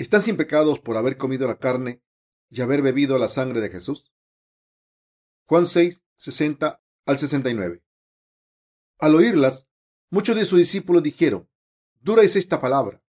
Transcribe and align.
¿Están 0.00 0.22
sin 0.22 0.38
pecados 0.38 0.78
por 0.78 0.96
haber 0.96 1.18
comido 1.18 1.46
la 1.46 1.58
carne 1.58 2.02
y 2.48 2.62
haber 2.62 2.80
bebido 2.80 3.18
la 3.18 3.28
sangre 3.28 3.60
de 3.60 3.68
Jesús? 3.68 4.10
Juan 5.44 5.66
6, 5.66 6.02
60 6.16 6.82
al 7.04 7.18
69. 7.18 7.84
Al 8.98 9.14
oírlas, 9.14 9.68
muchos 10.08 10.38
de 10.38 10.46
sus 10.46 10.58
discípulos 10.58 11.02
dijeron, 11.02 11.50
Dura 12.00 12.22
es 12.22 12.34
esta 12.34 12.62
palabra. 12.62 13.02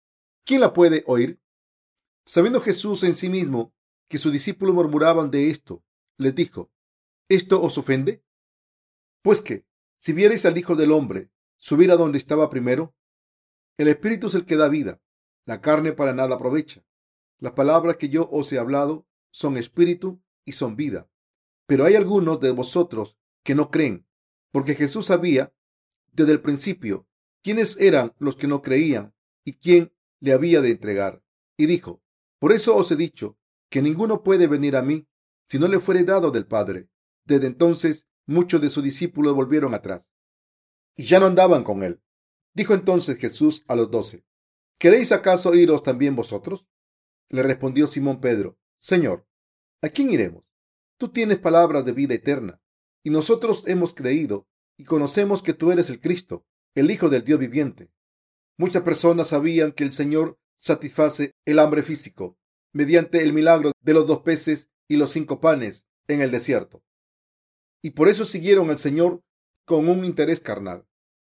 ¿Quién 0.44 0.60
la 0.60 0.74
puede 0.74 1.06
oír? 1.08 1.40
Sabiendo 2.26 2.60
Jesús 2.60 3.04
en 3.04 3.14
sí 3.14 3.30
mismo 3.30 3.74
que 4.10 4.18
sus 4.18 4.34
discípulos 4.34 4.76
murmuraban 4.76 5.32
de 5.32 5.50
esto, 5.50 5.86
les 6.18 6.36
dijo, 6.36 6.74
¿esto 7.30 7.62
os 7.62 7.78
ofende? 7.78 8.22
Pues 9.22 9.42
que, 9.42 9.66
si 9.98 10.12
viereis 10.12 10.46
al 10.46 10.58
Hijo 10.58 10.76
del 10.76 10.92
Hombre 10.92 11.32
subir 11.56 11.90
a 11.90 11.96
donde 11.96 12.18
estaba 12.18 12.50
primero, 12.50 12.94
el 13.78 13.88
Espíritu 13.88 14.28
es 14.28 14.36
el 14.36 14.46
que 14.46 14.58
da 14.58 14.68
vida, 14.68 15.02
la 15.46 15.62
carne 15.62 15.94
para 15.94 16.14
nada 16.14 16.36
aprovecha. 16.36 16.86
Las 17.40 17.54
palabras 17.54 17.98
que 17.98 18.10
yo 18.10 18.30
os 18.32 18.52
he 18.54 18.60
hablado 18.60 19.08
son 19.32 19.58
espíritu 19.58 20.22
y 20.46 20.54
son 20.54 20.76
vida. 20.76 21.10
Pero 21.66 21.86
hay 21.86 21.96
algunos 21.96 22.40
de 22.40 22.52
vosotros 22.52 23.18
que 23.44 23.56
no 23.56 23.72
creen, 23.72 24.06
porque 24.52 24.76
Jesús 24.76 25.08
sabía 25.08 25.54
desde 26.12 26.34
el 26.34 26.42
principio 26.42 27.08
quiénes 27.42 27.80
eran 27.80 28.14
los 28.20 28.36
que 28.36 28.48
no 28.48 28.62
creían 28.62 29.14
y 29.44 29.54
quién 29.54 29.94
le 30.20 30.34
había 30.34 30.62
de 30.62 30.72
entregar. 30.72 31.24
Y 31.58 31.66
dijo, 31.66 32.04
por 32.40 32.52
eso 32.52 32.76
os 32.76 32.92
he 32.92 32.96
dicho 32.96 33.38
que 33.70 33.82
ninguno 33.82 34.24
puede 34.24 34.48
venir 34.48 34.76
a 34.76 34.82
mí 34.82 35.08
si 35.48 35.58
no 35.60 35.68
le 35.68 35.80
fuere 35.80 36.04
dado 36.04 36.32
del 36.32 36.46
Padre. 36.46 36.90
Desde 37.26 37.48
entonces 37.48 38.08
muchos 38.26 38.62
de 38.62 38.70
sus 38.70 38.84
discípulos 38.84 39.34
volvieron 39.34 39.74
atrás 39.74 40.08
y 40.96 41.06
ya 41.06 41.20
no 41.20 41.26
andaban 41.26 41.64
con 41.64 41.84
él. 41.84 42.02
Dijo 42.54 42.74
entonces 42.74 43.18
Jesús 43.18 43.64
a 43.68 43.76
los 43.76 43.90
doce, 43.90 44.26
¿queréis 44.82 45.12
acaso 45.12 45.54
iros 45.54 45.84
también 45.84 46.16
vosotros? 46.16 46.66
Le 47.30 47.44
respondió 47.44 47.86
Simón 47.86 48.20
Pedro, 48.20 48.58
Señor, 48.80 49.28
¿a 49.84 49.90
quién 49.90 50.10
iremos? 50.10 50.44
Tú 50.98 51.10
tienes 51.10 51.38
palabras 51.38 51.86
de 51.86 51.92
vida 51.92 52.16
eterna, 52.16 52.60
y 53.04 53.12
nosotros 53.12 53.64
hemos 53.68 53.94
creído 53.94 54.48
y 54.78 54.86
conocemos 54.86 55.44
que 55.44 55.54
tú 55.54 55.72
eres 55.72 55.92
el 55.92 56.02
Cristo, 56.02 56.48
el 56.74 56.90
Hijo 56.90 57.10
del 57.10 57.24
Dios 57.24 57.40
viviente. 57.40 57.92
Muchas 58.58 58.82
personas 58.82 59.28
sabían 59.28 59.72
que 59.72 59.84
el 59.84 59.94
Señor 59.94 60.40
satisface 60.58 61.36
el 61.46 61.60
hambre 61.60 61.84
físico 61.84 62.40
mediante 62.74 63.22
el 63.22 63.34
milagro 63.34 63.74
de 63.82 63.94
los 63.94 64.08
dos 64.08 64.22
peces 64.22 64.72
y 64.88 64.98
los 64.98 65.12
cinco 65.12 65.40
panes 65.40 65.86
en 66.08 66.22
el 66.22 66.32
desierto. 66.32 66.84
Y 67.84 67.92
por 67.92 68.10
eso 68.10 68.26
siguieron 68.26 68.72
al 68.72 68.80
Señor 68.80 69.22
con 69.64 69.88
un 69.88 70.06
interés 70.06 70.42
carnal. 70.42 70.88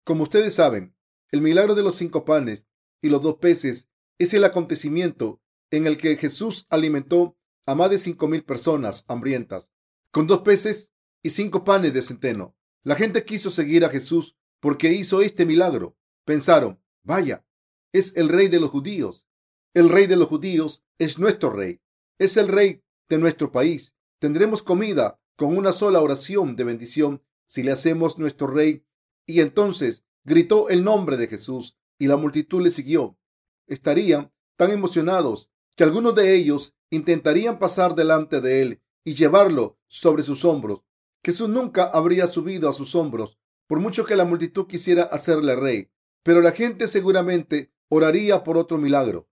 Como 0.02 0.24
ustedes 0.24 0.56
saben, 0.56 0.96
el 1.30 1.42
milagro 1.42 1.76
de 1.76 1.84
los 1.84 1.94
cinco 1.94 2.24
panes 2.24 2.66
y 3.00 3.08
los 3.08 3.22
dos 3.22 3.36
peces 3.36 3.88
es 4.18 4.34
el 4.34 4.44
acontecimiento 4.44 5.40
en 5.70 5.86
el 5.86 5.96
que 5.96 6.16
Jesús 6.16 6.66
alimentó 6.70 7.36
a 7.66 7.74
más 7.74 7.90
de 7.90 7.98
cinco 7.98 8.28
mil 8.28 8.44
personas 8.44 9.04
hambrientas 9.08 9.70
con 10.16 10.26
dos 10.26 10.40
peces 10.40 10.94
y 11.22 11.30
cinco 11.30 11.62
panes 11.62 11.92
de 11.92 12.00
centeno. 12.00 12.56
La 12.82 12.94
gente 12.94 13.24
quiso 13.24 13.50
seguir 13.50 13.84
a 13.84 13.90
Jesús 13.90 14.36
porque 14.60 14.92
hizo 14.92 15.20
este 15.20 15.44
milagro. 15.44 15.96
Pensaron, 16.24 16.80
vaya, 17.02 17.44
es 17.92 18.16
el 18.16 18.28
rey 18.30 18.48
de 18.48 18.60
los 18.60 18.70
judíos. 18.70 19.26
El 19.74 19.90
rey 19.90 20.06
de 20.06 20.16
los 20.16 20.28
judíos 20.28 20.84
es 20.98 21.18
nuestro 21.18 21.50
rey. 21.50 21.80
Es 22.18 22.38
el 22.38 22.48
rey 22.48 22.82
de 23.10 23.18
nuestro 23.18 23.52
país. 23.52 23.94
Tendremos 24.18 24.62
comida 24.62 25.20
con 25.36 25.56
una 25.56 25.72
sola 25.72 26.00
oración 26.00 26.56
de 26.56 26.64
bendición 26.64 27.22
si 27.44 27.62
le 27.62 27.72
hacemos 27.72 28.18
nuestro 28.18 28.46
rey. 28.46 28.86
Y 29.26 29.40
entonces 29.40 30.04
gritó 30.24 30.70
el 30.70 30.82
nombre 30.82 31.18
de 31.18 31.26
Jesús 31.26 31.76
y 31.98 32.06
la 32.06 32.16
multitud 32.16 32.62
le 32.62 32.70
siguió. 32.70 33.18
Estarían 33.66 34.32
tan 34.56 34.70
emocionados 34.70 35.50
que 35.76 35.84
algunos 35.84 36.14
de 36.14 36.34
ellos 36.34 36.74
intentarían 36.90 37.58
pasar 37.58 37.94
delante 37.94 38.40
de 38.40 38.62
él 38.62 38.82
y 39.04 39.14
llevarlo 39.14 39.78
sobre 39.88 40.22
sus 40.22 40.44
hombros. 40.44 40.82
Jesús 41.24 41.48
nunca 41.48 41.84
habría 41.84 42.26
subido 42.26 42.68
a 42.68 42.72
sus 42.72 42.94
hombros, 42.94 43.38
por 43.66 43.80
mucho 43.80 44.04
que 44.04 44.16
la 44.16 44.24
multitud 44.24 44.66
quisiera 44.66 45.02
hacerle 45.02 45.56
rey, 45.56 45.90
pero 46.22 46.40
la 46.40 46.52
gente 46.52 46.88
seguramente 46.88 47.72
oraría 47.88 48.44
por 48.44 48.56
otro 48.56 48.78
milagro. 48.78 49.28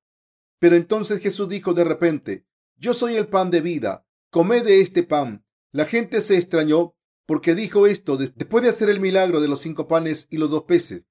Pero 0.58 0.76
entonces 0.76 1.20
Jesús 1.20 1.48
dijo 1.48 1.74
de 1.74 1.84
repente, 1.84 2.46
Yo 2.76 2.94
soy 2.94 3.16
el 3.16 3.28
pan 3.28 3.50
de 3.50 3.60
vida, 3.60 4.06
comed 4.30 4.64
de 4.64 4.80
este 4.80 5.02
pan. 5.02 5.44
La 5.72 5.84
gente 5.84 6.20
se 6.20 6.36
extrañó 6.36 6.96
porque 7.26 7.54
dijo 7.54 7.86
esto 7.86 8.16
después 8.16 8.62
de 8.62 8.70
hacer 8.70 8.90
el 8.90 9.00
milagro 9.00 9.40
de 9.40 9.48
los 9.48 9.60
cinco 9.60 9.88
panes 9.88 10.26
y 10.30 10.36
los 10.36 10.50
dos 10.50 10.64
peces. 10.64 11.04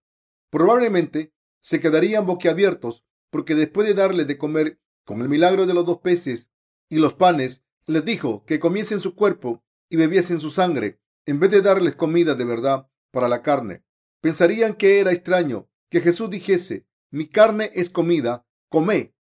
Probablemente 0.49 1.32
se 1.63 1.79
quedarían 1.79 2.25
boquiabiertos 2.25 3.05
porque 3.29 3.55
después 3.55 3.87
de 3.87 3.93
darles 3.93 4.27
de 4.27 4.37
comer 4.37 4.81
con 5.05 5.21
el 5.21 5.29
milagro 5.29 5.65
de 5.65 5.73
los 5.73 5.85
dos 5.85 5.99
peces 5.99 6.51
y 6.89 6.97
los 6.97 7.13
panes, 7.13 7.63
les 7.87 8.03
dijo 8.03 8.45
que 8.45 8.59
comiesen 8.59 8.99
su 8.99 9.15
cuerpo 9.15 9.63
y 9.89 9.95
bebiesen 9.95 10.39
su 10.39 10.51
sangre, 10.51 10.99
en 11.25 11.39
vez 11.39 11.51
de 11.51 11.61
darles 11.61 11.95
comida 11.95 12.35
de 12.35 12.43
verdad 12.43 12.89
para 13.11 13.29
la 13.29 13.41
carne. 13.41 13.83
Pensarían 14.21 14.75
que 14.75 14.99
era 14.99 15.13
extraño 15.13 15.69
que 15.89 16.01
Jesús 16.01 16.29
dijese, 16.29 16.85
mi 17.11 17.27
carne 17.27 17.71
es 17.73 17.89
comida, 17.89 18.45
comé. 18.69 19.15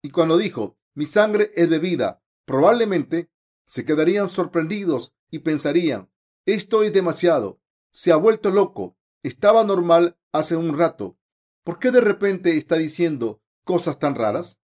Y 0.00 0.10
cuando 0.10 0.38
dijo, 0.38 0.78
mi 0.94 1.06
sangre 1.06 1.50
es 1.56 1.68
bebida, 1.68 2.22
probablemente 2.44 3.30
se 3.66 3.84
quedarían 3.84 4.28
sorprendidos 4.28 5.12
y 5.30 5.40
pensarían, 5.40 6.10
esto 6.46 6.82
es 6.82 6.92
demasiado, 6.92 7.60
se 7.90 8.12
ha 8.12 8.16
vuelto 8.16 8.50
loco, 8.50 8.96
estaba 9.22 9.64
normal 9.64 10.18
hace 10.32 10.56
un 10.56 10.78
rato. 10.78 11.19
¿Por 11.64 11.78
qué 11.78 11.90
de 11.90 12.00
repente 12.00 12.56
está 12.56 12.76
diciendo 12.76 13.42
cosas 13.64 13.98
tan 13.98 14.14
raras? 14.14 14.60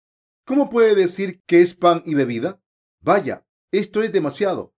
¿Cómo 0.46 0.70
puede 0.70 0.96
decir 0.96 1.42
que 1.46 1.62
es 1.62 1.76
pan 1.76 2.04
y 2.06 2.14
bebida? 2.14 2.62
Vaya, 3.02 3.46
esto 3.72 4.04
es 4.04 4.12
demasiado. 4.12 4.74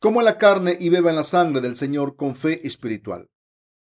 Como 0.00 0.22
la 0.22 0.38
carne 0.38 0.76
y 0.78 0.88
beba 0.88 1.10
en 1.10 1.16
la 1.16 1.24
sangre 1.24 1.60
del 1.60 1.76
Señor 1.76 2.16
con 2.16 2.36
fe 2.36 2.66
espiritual. 2.66 3.28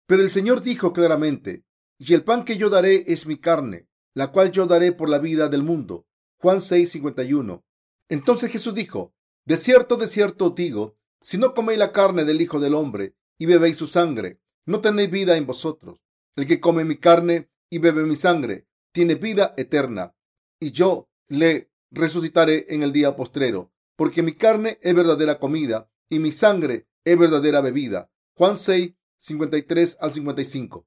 Pero 0.07 0.23
el 0.23 0.29
Señor 0.29 0.61
dijo 0.61 0.93
claramente, 0.93 1.63
y 1.97 2.13
el 2.13 2.23
pan 2.23 2.43
que 2.43 2.57
yo 2.57 2.69
daré 2.69 3.05
es 3.07 3.27
mi 3.27 3.37
carne, 3.37 3.87
la 4.13 4.31
cual 4.31 4.51
yo 4.51 4.65
daré 4.65 4.91
por 4.91 5.09
la 5.09 5.19
vida 5.19 5.47
del 5.47 5.63
mundo. 5.63 6.07
Juan 6.39 6.57
6:51. 6.57 7.63
Entonces 8.09 8.51
Jesús 8.51 8.73
dijo, 8.73 9.13
de 9.45 9.57
cierto, 9.57 9.95
de 9.95 10.07
cierto 10.07 10.49
digo, 10.49 10.97
si 11.21 11.37
no 11.37 11.53
coméis 11.53 11.79
la 11.79 11.91
carne 11.91 12.25
del 12.25 12.41
Hijo 12.41 12.59
del 12.59 12.73
Hombre 12.73 13.15
y 13.37 13.45
bebéis 13.45 13.77
su 13.77 13.87
sangre, 13.87 14.39
no 14.65 14.81
tenéis 14.81 15.11
vida 15.11 15.37
en 15.37 15.45
vosotros. 15.45 15.99
El 16.35 16.47
que 16.47 16.59
come 16.59 16.83
mi 16.83 16.97
carne 16.97 17.49
y 17.71 17.79
bebe 17.79 18.03
mi 18.03 18.15
sangre 18.15 18.67
tiene 18.91 19.15
vida 19.15 19.53
eterna, 19.57 20.13
y 20.59 20.71
yo 20.71 21.09
le 21.27 21.71
resucitaré 21.89 22.67
en 22.69 22.83
el 22.83 22.91
día 22.91 23.15
postrero, 23.15 23.71
porque 23.95 24.21
mi 24.21 24.33
carne 24.33 24.77
es 24.81 24.93
verdadera 24.93 25.39
comida 25.39 25.89
y 26.09 26.19
mi 26.19 26.31
sangre 26.31 26.87
es 27.05 27.17
verdadera 27.17 27.61
bebida. 27.61 28.11
Juan 28.35 28.57
6, 28.57 28.93
53 29.17 29.97
al 30.01 30.13
55. 30.13 30.85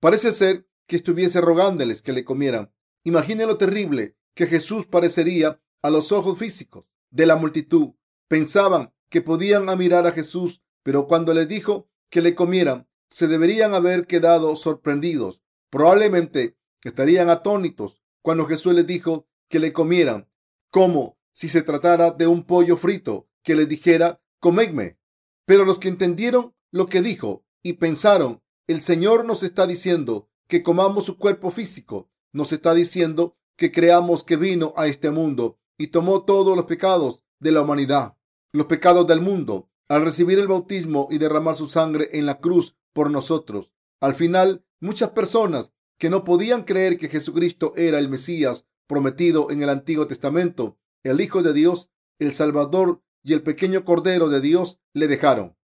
Parece 0.00 0.32
ser 0.32 0.68
que 0.86 0.96
estuviese 0.96 1.40
rogándoles 1.40 2.02
que 2.02 2.12
le 2.12 2.24
comieran. 2.24 2.72
Imagine 3.04 3.46
lo 3.46 3.56
terrible 3.56 4.16
que 4.34 4.46
Jesús 4.46 4.86
parecería 4.86 5.60
a 5.82 5.90
los 5.90 6.12
ojos 6.12 6.38
físicos 6.38 6.84
de 7.10 7.26
la 7.26 7.36
multitud. 7.36 7.94
Pensaban 8.28 8.92
que 9.08 9.22
podían 9.22 9.66
mirar 9.78 10.06
a 10.06 10.12
Jesús, 10.12 10.62
pero 10.82 11.06
cuando 11.06 11.32
les 11.32 11.48
dijo 11.48 11.88
que 12.10 12.20
le 12.20 12.34
comieran, 12.34 12.86
se 13.08 13.26
deberían 13.26 13.72
haber 13.72 14.06
quedado 14.06 14.54
sorprendidos. 14.56 15.40
Probablemente 15.70 16.56
estarían 16.82 17.28
atónitos 17.30 18.02
cuando 18.22 18.46
Jesús 18.46 18.74
les 18.74 18.86
dijo 18.86 19.26
que 19.48 19.58
le 19.58 19.72
comieran, 19.72 20.28
como 20.70 21.18
si 21.32 21.48
se 21.48 21.62
tratara 21.62 22.10
de 22.10 22.26
un 22.26 22.44
pollo 22.44 22.76
frito 22.76 23.28
que 23.42 23.56
les 23.56 23.68
dijera, 23.68 24.20
comedme. 24.40 24.98
Pero 25.46 25.64
los 25.64 25.78
que 25.78 25.88
entendieron 25.88 26.54
lo 26.70 26.86
que 26.86 27.00
dijo 27.00 27.44
y 27.62 27.74
pensaron, 27.74 28.42
el 28.66 28.82
Señor 28.82 29.24
nos 29.24 29.42
está 29.42 29.66
diciendo 29.66 30.28
que 30.46 30.62
comamos 30.62 31.06
su 31.06 31.16
cuerpo 31.16 31.50
físico, 31.50 32.10
nos 32.32 32.52
está 32.52 32.74
diciendo 32.74 33.36
que 33.56 33.72
creamos 33.72 34.22
que 34.22 34.36
vino 34.36 34.74
a 34.76 34.86
este 34.86 35.10
mundo 35.10 35.58
y 35.78 35.88
tomó 35.88 36.24
todos 36.24 36.56
los 36.56 36.66
pecados 36.66 37.22
de 37.40 37.52
la 37.52 37.62
humanidad, 37.62 38.16
los 38.52 38.66
pecados 38.66 39.06
del 39.06 39.20
mundo, 39.20 39.70
al 39.88 40.04
recibir 40.04 40.38
el 40.38 40.48
bautismo 40.48 41.08
y 41.10 41.18
derramar 41.18 41.56
su 41.56 41.66
sangre 41.66 42.10
en 42.12 42.26
la 42.26 42.40
cruz 42.40 42.76
por 42.92 43.10
nosotros. 43.10 43.72
Al 44.00 44.14
final, 44.14 44.64
muchas 44.80 45.10
personas 45.10 45.72
que 45.98 46.10
no 46.10 46.24
podían 46.24 46.64
creer 46.64 46.98
que 46.98 47.08
Jesucristo 47.08 47.72
era 47.76 47.98
el 47.98 48.08
Mesías 48.08 48.66
prometido 48.86 49.50
en 49.50 49.62
el 49.62 49.68
Antiguo 49.68 50.06
Testamento, 50.06 50.78
el 51.02 51.20
Hijo 51.20 51.42
de 51.42 51.52
Dios, 51.52 51.90
el 52.18 52.32
Salvador 52.32 53.02
y 53.22 53.32
el 53.32 53.42
pequeño 53.42 53.84
Cordero 53.84 54.28
de 54.28 54.40
Dios 54.40 54.80
le 54.94 55.08
dejaron. 55.08 55.56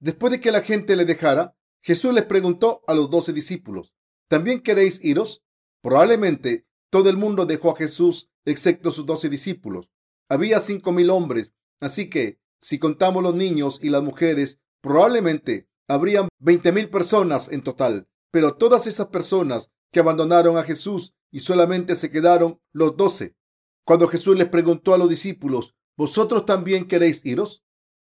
Después 0.00 0.32
de 0.32 0.40
que 0.40 0.50
la 0.50 0.62
gente 0.62 0.96
le 0.96 1.04
dejara, 1.04 1.56
Jesús 1.82 2.12
les 2.12 2.24
preguntó 2.24 2.82
a 2.86 2.94
los 2.94 3.10
doce 3.10 3.32
discípulos, 3.32 3.94
¿también 4.28 4.60
queréis 4.60 5.02
iros? 5.04 5.44
Probablemente 5.82 6.66
todo 6.90 7.08
el 7.08 7.16
mundo 7.16 7.46
dejó 7.46 7.70
a 7.70 7.76
Jesús 7.76 8.30
excepto 8.44 8.90
sus 8.90 9.06
doce 9.06 9.28
discípulos. 9.28 9.90
Había 10.28 10.60
cinco 10.60 10.92
mil 10.92 11.10
hombres, 11.10 11.52
así 11.80 12.10
que 12.10 12.40
si 12.60 12.78
contamos 12.78 13.22
los 13.22 13.34
niños 13.34 13.78
y 13.82 13.90
las 13.90 14.02
mujeres, 14.02 14.58
probablemente 14.80 15.68
habrían 15.88 16.28
veinte 16.38 16.72
mil 16.72 16.90
personas 16.90 17.52
en 17.52 17.62
total. 17.62 18.08
Pero 18.30 18.56
todas 18.56 18.86
esas 18.86 19.08
personas 19.08 19.70
que 19.92 20.00
abandonaron 20.00 20.58
a 20.58 20.62
Jesús 20.62 21.14
y 21.30 21.40
solamente 21.40 21.96
se 21.96 22.10
quedaron 22.10 22.60
los 22.72 22.96
doce. 22.96 23.36
Cuando 23.84 24.08
Jesús 24.08 24.36
les 24.36 24.48
preguntó 24.48 24.94
a 24.94 24.98
los 24.98 25.08
discípulos, 25.08 25.74
¿vosotros 25.96 26.44
también 26.44 26.88
queréis 26.88 27.24
iros? 27.24 27.64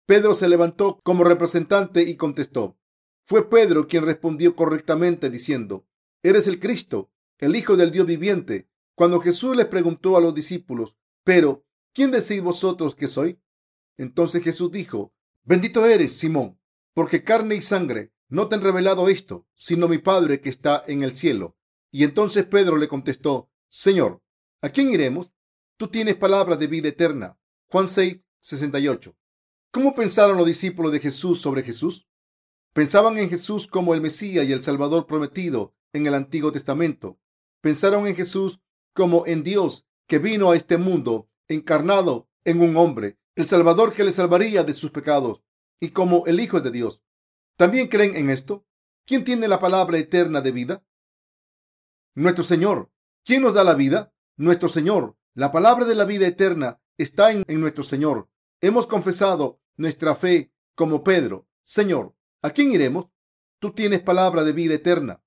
Pedro 0.07 0.35
se 0.35 0.49
levantó 0.49 1.01
como 1.03 1.25
representante 1.25 2.03
y 2.03 2.17
contestó. 2.17 2.79
Fue 3.27 3.49
Pedro 3.49 3.87
quien 3.87 4.05
respondió 4.05 4.57
correctamente 4.57 5.31
diciendo, 5.31 5.87
Eres 6.23 6.47
el 6.47 6.61
Cristo, 6.61 7.11
el 7.39 7.57
Hijo 7.57 7.77
del 7.77 7.91
Dios 7.91 8.07
viviente. 8.07 8.69
Cuando 8.95 9.21
Jesús 9.21 9.57
les 9.57 9.67
preguntó 9.67 10.17
a 10.17 10.21
los 10.21 10.35
discípulos, 10.35 10.97
pero, 11.25 11.65
¿quién 11.95 12.11
decís 12.11 12.43
vosotros 12.43 12.95
que 12.95 13.09
soy? 13.09 13.41
Entonces 13.97 14.43
Jesús 14.43 14.71
dijo, 14.71 15.15
Bendito 15.45 15.87
eres, 15.87 16.13
Simón, 16.19 16.59
porque 16.95 17.25
carne 17.25 17.57
y 17.57 17.63
sangre 17.63 18.13
no 18.33 18.49
te 18.49 18.55
han 18.55 18.63
revelado 18.63 19.11
esto, 19.11 19.47
sino 19.55 19.89
mi 19.89 19.99
Padre 19.99 20.41
que 20.41 20.49
está 20.49 20.83
en 20.87 21.03
el 21.03 21.19
cielo. 21.19 21.55
Y 21.91 22.03
entonces 22.03 22.47
Pedro 22.47 22.79
le 22.79 22.89
contestó, 22.89 23.51
Señor, 23.69 24.23
¿a 24.63 24.71
quién 24.71 24.91
iremos? 24.91 25.31
Tú 25.77 25.89
tienes 25.89 26.15
palabras 26.15 26.59
de 26.59 26.67
vida 26.67 26.89
eterna. 26.89 27.39
Juan 27.69 27.89
6, 27.89 28.23
68. 28.41 29.15
¿Cómo 29.71 29.95
pensaron 29.95 30.39
los 30.39 30.47
discípulos 30.47 30.93
de 30.93 31.01
Jesús 31.01 31.43
sobre 31.43 31.63
Jesús? 31.63 32.09
Pensaban 32.73 33.19
en 33.19 33.29
Jesús 33.29 33.67
como 33.67 33.93
el 33.93 34.01
Mesías 34.01 34.47
y 34.47 34.53
el 34.53 34.63
Salvador 34.63 35.07
prometido 35.07 35.75
en 35.93 36.07
el 36.07 36.15
Antiguo 36.15 36.53
Testamento. 36.53 37.19
Pensaron 37.61 38.07
en 38.07 38.17
Jesús 38.17 38.61
como 38.95 39.27
en 39.27 39.43
Dios 39.43 39.85
que 40.07 40.19
vino 40.19 40.51
a 40.51 40.57
este 40.57 40.79
mundo 40.79 41.29
encarnado 41.49 42.31
en 42.47 42.63
un 42.63 42.79
hombre, 42.79 43.19
el 43.35 43.47
Salvador 43.47 43.93
que 43.93 44.05
le 44.05 44.13
salvaría 44.13 44.65
de 44.65 44.73
sus 44.73 44.91
pecados, 44.91 45.43
y 45.81 45.91
como 45.91 46.25
el 46.27 46.41
Hijo 46.41 46.63
de 46.63 46.71
Dios. 46.71 47.03
¿También 47.57 47.89
creen 47.89 48.17
en 48.17 48.31
esto? 48.31 48.67
¿Quién 49.05 49.25
tiene 49.25 49.49
la 49.49 49.59
palabra 49.59 49.99
eterna 49.99 50.41
de 50.41 50.53
vida? 50.53 50.85
Nuestro 52.15 52.45
Señor. 52.45 52.91
¿Quién 53.25 53.43
nos 53.43 53.55
da 53.55 53.65
la 53.65 53.75
vida? 53.75 54.15
Nuestro 54.37 54.69
Señor. 54.69 55.17
La 55.35 55.51
palabra 55.51 55.85
de 55.85 55.95
la 55.95 56.05
vida 56.05 56.27
eterna 56.27 56.81
está 56.99 57.33
en, 57.33 57.45
nuestro 57.61 57.85
Señor. 57.85 58.29
Hemos 58.61 58.87
confesado 58.87 59.61
nuestra 59.77 60.15
fe 60.15 60.53
como 60.75 61.03
Pedro. 61.03 61.49
Señor, 61.65 62.15
¿a 62.43 62.51
quién 62.51 62.73
iremos? 62.73 63.09
Tú 63.59 63.73
tienes 63.73 64.01
palabra 64.01 64.45
de 64.45 64.53
vida 64.53 64.75
eterna. 64.75 65.23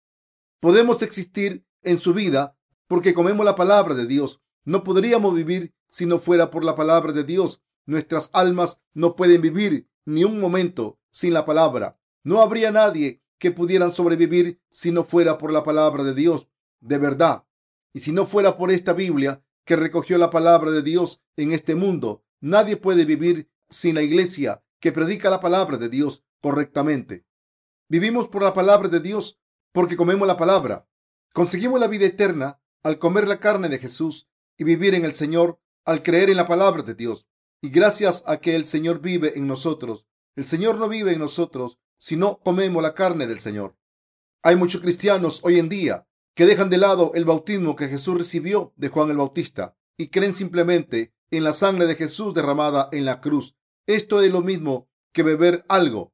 Podemos 0.59 1.01
existir 1.01 1.65
en 1.81 1.99
su 1.99 2.13
vida 2.13 2.57
porque 2.87 3.13
comemos 3.13 3.45
la 3.45 3.55
palabra 3.55 3.95
de 3.95 4.05
Dios. 4.05 4.41
No 4.63 4.83
podríamos 4.83 5.33
vivir 5.35 5.73
si 5.89 6.05
no 6.05 6.19
fuera 6.19 6.49
por 6.49 6.63
la 6.63 6.75
palabra 6.75 7.13
de 7.13 7.23
Dios. 7.23 7.61
Nuestras 7.85 8.29
almas 8.33 8.81
no 8.93 9.15
pueden 9.15 9.41
vivir 9.41 9.89
ni 10.05 10.23
un 10.23 10.39
momento 10.39 10.99
sin 11.09 11.33
la 11.33 11.45
palabra. 11.45 11.99
No 12.25 12.41
habría 12.41 12.71
nadie 12.71 13.21
que 13.37 13.51
pudieran 13.51 13.91
sobrevivir 13.91 14.59
si 14.71 14.91
no 14.91 15.03
fuera 15.03 15.37
por 15.37 15.53
la 15.53 15.63
palabra 15.63 16.03
de 16.03 16.15
Dios, 16.15 16.49
de 16.81 16.97
verdad. 16.97 17.45
Y 17.93 17.99
si 17.99 18.11
no 18.11 18.25
fuera 18.25 18.57
por 18.57 18.71
esta 18.71 18.93
Biblia 18.93 19.45
que 19.63 19.75
recogió 19.75 20.17
la 20.17 20.31
palabra 20.31 20.71
de 20.71 20.81
Dios 20.81 21.23
en 21.37 21.51
este 21.51 21.75
mundo, 21.75 22.25
nadie 22.41 22.77
puede 22.77 23.05
vivir 23.05 23.51
sin 23.69 23.93
la 23.93 24.01
iglesia 24.01 24.63
que 24.79 24.91
predica 24.91 25.29
la 25.29 25.39
palabra 25.39 25.77
de 25.77 25.87
Dios 25.87 26.25
correctamente. 26.41 27.27
Vivimos 27.89 28.27
por 28.27 28.41
la 28.41 28.55
palabra 28.55 28.89
de 28.89 29.01
Dios 29.01 29.39
porque 29.71 29.95
comemos 29.95 30.27
la 30.27 30.37
palabra. 30.37 30.89
Conseguimos 31.31 31.79
la 31.79 31.87
vida 31.87 32.07
eterna 32.07 32.59
al 32.81 32.97
comer 32.97 33.27
la 33.27 33.39
carne 33.39 33.69
de 33.69 33.77
Jesús 33.77 34.27
y 34.57 34.63
vivir 34.63 34.95
en 34.95 35.05
el 35.05 35.13
Señor 35.13 35.59
al 35.85 36.01
creer 36.01 36.31
en 36.31 36.37
la 36.37 36.47
palabra 36.47 36.81
de 36.81 36.95
Dios. 36.95 37.27
Y 37.61 37.69
gracias 37.69 38.23
a 38.25 38.37
que 38.37 38.55
el 38.55 38.65
Señor 38.65 38.99
vive 38.99 39.33
en 39.37 39.45
nosotros, 39.45 40.07
el 40.35 40.43
Señor 40.43 40.79
no 40.79 40.89
vive 40.89 41.13
en 41.13 41.19
nosotros 41.19 41.77
si 41.97 42.15
no 42.15 42.39
comemos 42.39 42.81
la 42.81 42.93
carne 42.93 43.27
del 43.27 43.39
Señor. 43.39 43.75
Hay 44.43 44.55
muchos 44.55 44.81
cristianos 44.81 45.39
hoy 45.43 45.59
en 45.59 45.69
día 45.69 46.07
que 46.35 46.45
dejan 46.45 46.69
de 46.69 46.77
lado 46.77 47.11
el 47.15 47.25
bautismo 47.25 47.75
que 47.75 47.87
Jesús 47.87 48.17
recibió 48.17 48.73
de 48.75 48.89
Juan 48.89 49.09
el 49.09 49.17
Bautista 49.17 49.77
y 49.97 50.09
creen 50.09 50.35
simplemente 50.35 51.13
en 51.31 51.43
la 51.43 51.53
sangre 51.53 51.87
de 51.87 51.95
Jesús 51.95 52.33
derramada 52.33 52.89
en 52.91 53.05
la 53.05 53.21
cruz. 53.21 53.55
Esto 53.87 54.21
es 54.21 54.31
lo 54.31 54.41
mismo 54.41 54.89
que 55.13 55.23
beber 55.23 55.65
algo, 55.69 56.13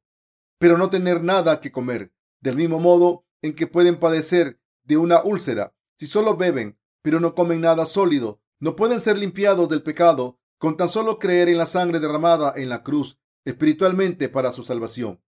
pero 0.59 0.77
no 0.77 0.89
tener 0.89 1.23
nada 1.23 1.59
que 1.59 1.71
comer. 1.71 2.13
Del 2.39 2.55
mismo 2.55 2.79
modo 2.79 3.25
en 3.41 3.55
que 3.55 3.67
pueden 3.67 3.99
padecer 3.99 4.59
de 4.83 4.97
una 4.97 5.23
úlcera 5.23 5.73
si 5.97 6.07
solo 6.07 6.35
beben, 6.35 6.79
pero 7.03 7.19
no 7.19 7.35
comen 7.35 7.61
nada 7.61 7.85
sólido, 7.85 8.41
no 8.59 8.75
pueden 8.75 8.99
ser 8.99 9.17
limpiados 9.17 9.69
del 9.69 9.83
pecado 9.83 10.39
con 10.57 10.77
tan 10.77 10.89
solo 10.89 11.19
creer 11.19 11.49
en 11.49 11.57
la 11.57 11.65
sangre 11.65 11.99
derramada 11.99 12.53
en 12.55 12.69
la 12.69 12.83
cruz 12.83 13.19
espiritualmente 13.45 14.29
para 14.29 14.51
su 14.51 14.63
salvación. 14.63 15.21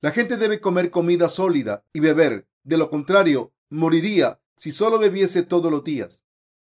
La 0.00 0.12
gente 0.12 0.36
debe 0.36 0.60
comer 0.60 0.90
comida 0.92 1.28
sólida 1.28 1.84
y 1.92 1.98
beber, 1.98 2.46
de 2.62 2.76
lo 2.76 2.88
contrario, 2.88 3.52
moriría 3.68 4.40
si 4.56 4.70
solo 4.70 4.98
bebiese 4.98 5.42
todos 5.42 5.72
los 5.72 5.82
días. 5.82 6.24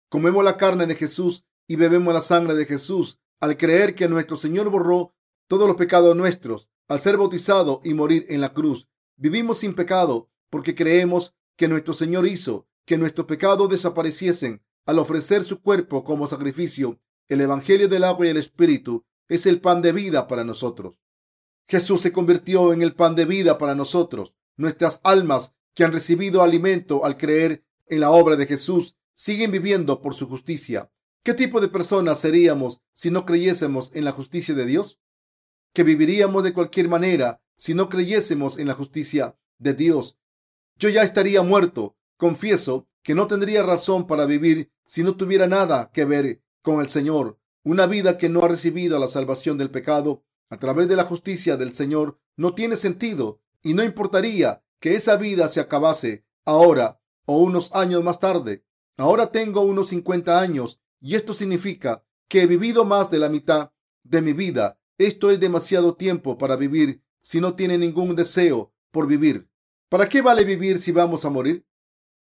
Comemos 0.08 0.42
la 0.42 0.56
carne 0.56 0.86
de 0.86 0.96
Jesús 0.96 1.44
y 1.68 1.76
bebemos 1.76 2.12
la 2.12 2.22
sangre 2.22 2.54
de 2.54 2.66
Jesús 2.66 3.20
al 3.38 3.56
creer 3.56 3.94
que 3.94 4.08
nuestro 4.08 4.36
Señor 4.36 4.68
borró 4.68 5.14
todos 5.46 5.68
los 5.68 5.76
pecados 5.76 6.16
nuestros 6.16 6.68
al 6.88 6.98
ser 6.98 7.16
bautizado 7.16 7.80
y 7.84 7.94
morir 7.94 8.26
en 8.28 8.40
la 8.40 8.52
cruz. 8.52 8.88
Vivimos 9.16 9.58
sin 9.58 9.74
pecado 9.74 10.28
porque 10.50 10.74
creemos 10.74 11.36
que 11.56 11.68
nuestro 11.68 11.94
Señor 11.94 12.26
hizo 12.26 12.66
que 12.84 12.98
nuestros 12.98 13.28
pecados 13.28 13.68
desapareciesen 13.68 14.60
al 14.86 14.98
ofrecer 14.98 15.44
su 15.44 15.60
cuerpo 15.60 16.02
como 16.02 16.26
sacrificio. 16.26 16.98
El 17.28 17.40
Evangelio 17.40 17.88
del 17.88 18.02
agua 18.02 18.26
y 18.26 18.30
el 18.30 18.38
Espíritu 18.38 19.04
es 19.28 19.46
el 19.46 19.60
pan 19.60 19.82
de 19.82 19.92
vida 19.92 20.26
para 20.26 20.42
nosotros. 20.42 20.96
Jesús 21.70 22.00
se 22.02 22.10
convirtió 22.10 22.72
en 22.72 22.82
el 22.82 22.96
pan 22.96 23.14
de 23.14 23.24
vida 23.24 23.56
para 23.56 23.76
nosotros. 23.76 24.34
Nuestras 24.56 25.00
almas 25.04 25.54
que 25.72 25.84
han 25.84 25.92
recibido 25.92 26.42
alimento 26.42 27.04
al 27.04 27.16
creer 27.16 27.62
en 27.86 28.00
la 28.00 28.10
obra 28.10 28.34
de 28.34 28.46
Jesús 28.46 28.96
siguen 29.14 29.52
viviendo 29.52 30.02
por 30.02 30.14
su 30.14 30.26
justicia. 30.28 30.90
¿Qué 31.22 31.32
tipo 31.32 31.60
de 31.60 31.68
personas 31.68 32.18
seríamos 32.18 32.80
si 32.92 33.12
no 33.12 33.24
creyésemos 33.24 33.92
en 33.94 34.04
la 34.04 34.10
justicia 34.10 34.52
de 34.52 34.66
Dios? 34.66 34.98
Que 35.72 35.84
viviríamos 35.84 36.42
de 36.42 36.52
cualquier 36.52 36.88
manera 36.88 37.40
si 37.56 37.72
no 37.72 37.88
creyésemos 37.88 38.58
en 38.58 38.66
la 38.66 38.74
justicia 38.74 39.38
de 39.58 39.74
Dios. 39.74 40.18
Yo 40.74 40.88
ya 40.88 41.04
estaría 41.04 41.42
muerto. 41.42 41.96
Confieso 42.16 42.88
que 43.04 43.14
no 43.14 43.28
tendría 43.28 43.62
razón 43.62 44.08
para 44.08 44.26
vivir 44.26 44.72
si 44.84 45.04
no 45.04 45.14
tuviera 45.14 45.46
nada 45.46 45.92
que 45.94 46.04
ver 46.04 46.42
con 46.62 46.80
el 46.80 46.88
Señor. 46.88 47.38
Una 47.62 47.86
vida 47.86 48.18
que 48.18 48.28
no 48.28 48.42
ha 48.42 48.48
recibido 48.48 48.98
la 48.98 49.06
salvación 49.06 49.56
del 49.56 49.70
pecado 49.70 50.24
a 50.50 50.58
través 50.58 50.88
de 50.88 50.96
la 50.96 51.04
justicia 51.04 51.56
del 51.56 51.74
Señor 51.74 52.18
no 52.36 52.54
tiene 52.54 52.76
sentido 52.76 53.40
y 53.62 53.74
no 53.74 53.84
importaría 53.84 54.62
que 54.80 54.96
esa 54.96 55.16
vida 55.16 55.48
se 55.48 55.60
acabase 55.60 56.24
ahora 56.44 57.00
o 57.24 57.38
unos 57.38 57.72
años 57.72 58.02
más 58.02 58.18
tarde. 58.18 58.64
Ahora 58.96 59.30
tengo 59.30 59.60
unos 59.60 59.88
50 59.90 60.40
años 60.40 60.80
y 61.00 61.14
esto 61.14 61.32
significa 61.32 62.04
que 62.28 62.42
he 62.42 62.46
vivido 62.46 62.84
más 62.84 63.10
de 63.10 63.18
la 63.18 63.28
mitad 63.28 63.70
de 64.02 64.20
mi 64.22 64.32
vida. 64.32 64.78
Esto 64.98 65.30
es 65.30 65.38
demasiado 65.38 65.94
tiempo 65.94 66.36
para 66.36 66.56
vivir 66.56 67.02
si 67.22 67.40
no 67.40 67.54
tiene 67.54 67.78
ningún 67.78 68.16
deseo 68.16 68.74
por 68.90 69.06
vivir. 69.06 69.48
¿Para 69.88 70.08
qué 70.08 70.20
vale 70.20 70.44
vivir 70.44 70.82
si 70.82 70.92
vamos 70.92 71.24
a 71.24 71.30
morir? 71.30 71.66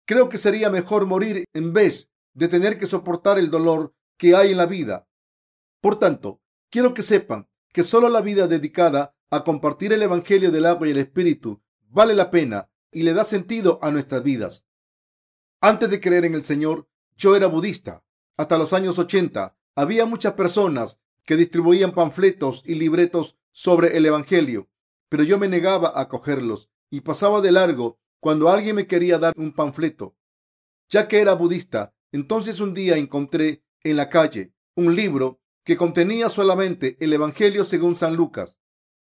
Creo 0.06 0.30
que 0.30 0.38
sería 0.38 0.70
mejor 0.70 1.06
morir 1.06 1.46
en 1.54 1.74
vez 1.74 2.12
de 2.34 2.48
tener 2.48 2.78
que 2.78 2.86
soportar 2.86 3.40
el 3.40 3.50
dolor 3.50 3.94
que 4.18 4.36
hay 4.36 4.52
en 4.52 4.58
la 4.58 4.66
vida. 4.66 5.08
Por 5.82 5.98
tanto, 5.98 6.42
quiero 6.70 6.94
que 6.94 7.04
sepan 7.04 7.49
que 7.72 7.84
solo 7.84 8.10
la 8.10 8.22
vida 8.22 8.48
dedicada 8.48 9.16
a 9.30 9.44
compartir 9.44 9.94
el 9.94 10.02
Evangelio 10.02 10.52
del 10.52 10.66
agua 10.66 10.88
y 10.88 10.92
el 10.92 10.98
Espíritu 10.98 11.62
vale 11.90 12.16
la 12.16 12.32
pena 12.32 12.70
y 12.92 13.04
le 13.04 13.14
da 13.14 13.24
sentido 13.24 13.80
a 13.82 13.92
nuestras 13.92 14.24
vidas. 14.24 14.66
Antes 15.62 15.90
de 15.90 16.00
creer 16.00 16.26
en 16.26 16.36
el 16.36 16.44
Señor, 16.44 16.88
yo 17.18 17.36
era 17.36 17.48
budista. 17.48 18.04
Hasta 18.38 18.58
los 18.58 18.74
años 18.74 18.98
80 18.98 19.56
había 19.76 20.06
muchas 20.06 20.34
personas 20.34 21.00
que 21.26 21.36
distribuían 21.36 21.94
panfletos 21.94 22.64
y 22.66 22.76
libretos 22.76 23.38
sobre 23.52 23.98
el 23.98 24.06
Evangelio, 24.06 24.70
pero 25.10 25.24
yo 25.24 25.38
me 25.38 25.48
negaba 25.48 25.94
a 26.00 26.08
cogerlos 26.08 26.70
y 26.90 27.02
pasaba 27.02 27.42
de 27.42 27.52
largo 27.52 28.00
cuando 28.20 28.50
alguien 28.50 28.76
me 28.76 28.88
quería 28.88 29.20
dar 29.20 29.34
un 29.38 29.54
panfleto. 29.54 30.16
Ya 30.90 31.08
que 31.08 31.20
era 31.20 31.34
budista, 31.34 31.94
entonces 32.12 32.60
un 32.60 32.74
día 32.74 32.98
encontré 32.98 33.64
en 33.84 33.98
la 33.98 34.10
calle 34.10 34.54
un 34.76 34.96
libro 34.96 35.42
que 35.64 35.78
contenía 35.78 36.30
solamente 36.30 36.98
el 37.00 37.14
Evangelio 37.14 37.66
según 37.66 37.96
San 37.96 38.16
Lucas. 38.16 38.58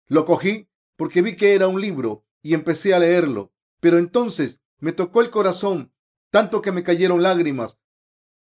Lo 0.08 0.26
cogí 0.26 0.70
porque 0.96 1.22
vi 1.22 1.36
que 1.36 1.54
era 1.54 1.68
un 1.68 1.82
libro 1.82 2.26
y 2.42 2.54
empecé 2.54 2.94
a 2.94 3.00
leerlo, 3.00 3.54
pero 3.80 3.98
entonces 3.98 4.62
me 4.80 4.92
tocó 4.92 5.22
el 5.22 5.30
corazón 5.30 5.94
tanto 6.30 6.62
que 6.62 6.72
me 6.72 6.84
cayeron 6.84 7.22
lágrimas 7.22 7.80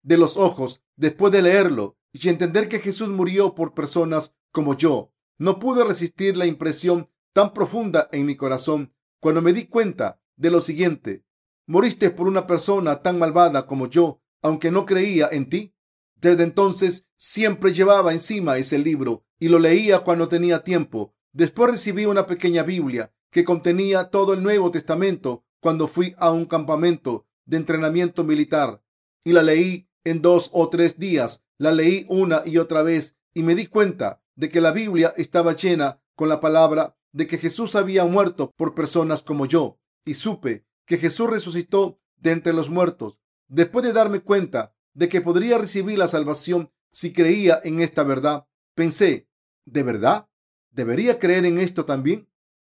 de 0.03 0.17
los 0.17 0.37
ojos 0.37 0.83
después 0.97 1.33
de 1.33 1.43
leerlo 1.43 1.97
y 2.13 2.29
entender 2.29 2.69
que 2.69 2.81
Jesús 2.81 3.09
murió 3.09 3.55
por 3.55 3.75
personas 3.75 4.37
como 4.51 4.77
yo. 4.77 5.13
No 5.39 5.59
pude 5.59 5.85
resistir 5.85 6.37
la 6.37 6.47
impresión 6.47 7.11
tan 7.33 7.53
profunda 7.53 8.09
en 8.13 8.27
mi 8.27 8.37
corazón 8.37 8.93
cuando 9.21 9.43
me 9.43 9.53
di 9.53 9.67
cuenta 9.67 10.21
de 10.37 10.51
lo 10.51 10.61
siguiente. 10.61 11.25
Moriste 11.67 12.11
por 12.11 12.27
una 12.27 12.47
persona 12.47 13.03
tan 13.03 13.19
malvada 13.19 13.67
como 13.67 13.87
yo, 13.89 14.21
aunque 14.43 14.71
no 14.71 14.85
creía 14.85 15.29
en 15.31 15.49
ti. 15.49 15.75
Desde 16.23 16.45
entonces 16.45 17.05
siempre 17.17 17.75
llevaba 17.75 18.13
encima 18.13 18.57
ese 18.57 18.79
libro 18.79 19.25
y 19.41 19.49
lo 19.49 19.59
leía 19.59 19.99
cuando 19.99 20.29
tenía 20.29 20.63
tiempo. 20.63 21.17
Después 21.33 21.73
recibí 21.73 22.07
una 22.07 22.29
pequeña 22.29 22.63
Biblia 22.63 23.13
que 23.31 23.43
contenía 23.43 24.05
todo 24.05 24.33
el 24.33 24.43
Nuevo 24.43 24.71
Testamento 24.71 25.45
cuando 25.59 25.89
fui 25.89 26.15
a 26.19 26.31
un 26.31 26.47
campamento 26.47 27.27
de 27.45 27.57
entrenamiento 27.57 28.23
militar 28.23 28.85
y 29.25 29.33
la 29.33 29.43
leí 29.43 29.89
en 30.05 30.23
dos 30.23 30.49
o 30.53 30.69
tres 30.69 30.97
días. 30.97 31.43
La 31.59 31.73
leí 31.73 32.07
una 32.09 32.43
y 32.47 32.59
otra 32.59 32.85
vez 32.85 33.17
y 33.35 33.43
me 33.43 33.57
di 33.57 33.67
cuenta 33.67 34.23
de 34.37 34.49
que 34.49 34.61
la 34.61 34.71
Biblia 34.71 35.13
estaba 35.17 35.57
llena 35.57 36.01
con 36.15 36.29
la 36.29 36.41
palabra 36.41 36.97
de 37.11 37.27
que 37.27 37.37
Jesús 37.37 37.75
había 37.75 38.05
muerto 38.05 38.53
por 38.57 38.77
personas 38.77 39.25
como 39.25 39.47
yo 39.47 39.81
y 40.05 40.15
supe 40.15 40.67
que 40.87 40.99
Jesús 40.99 41.29
resucitó 41.29 42.01
de 42.17 42.31
entre 42.31 42.53
los 42.53 42.71
muertos. 42.71 43.19
Después 43.49 43.85
de 43.85 43.93
darme 43.93 44.21
cuenta 44.21 44.77
de 44.95 45.09
que 45.09 45.21
podría 45.21 45.59
recibir 45.59 45.99
la 45.99 46.09
salvación 46.09 46.73
si 46.91 47.13
creía 47.13 47.61
en 47.65 47.81
esta 47.81 48.03
verdad, 48.05 48.47
pensé, 48.75 49.29
¿de 49.65 49.83
verdad? 49.83 50.29
¿Debería 50.71 51.19
creer 51.19 51.47
en 51.47 51.59
esto 51.59 51.85
también? 51.85 52.29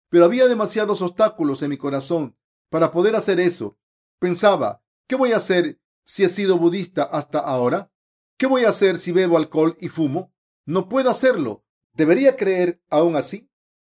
Pero 0.10 0.26
había 0.26 0.48
demasiados 0.48 1.02
obstáculos 1.02 1.62
en 1.64 1.70
mi 1.70 1.78
corazón 1.78 2.38
para 2.70 2.92
poder 2.92 3.16
hacer 3.16 3.40
eso. 3.40 3.78
Pensaba, 4.20 4.84
¿qué 5.08 5.16
voy 5.16 5.32
a 5.32 5.38
hacer 5.38 5.80
si 6.04 6.24
he 6.24 6.30
sido 6.30 6.58
budista 6.58 7.04
hasta 7.04 7.40
ahora? 7.40 7.92
¿Qué 8.38 8.46
voy 8.48 8.66
a 8.66 8.70
hacer 8.70 9.00
si 9.00 9.12
bebo 9.12 9.38
alcohol 9.38 9.78
y 9.80 9.90
fumo? 9.90 10.34
No 10.66 10.90
puedo 10.90 11.10
hacerlo. 11.10 11.64
¿Debería 11.94 12.36
creer 12.36 12.82
aún 12.90 13.16
así? 13.16 13.50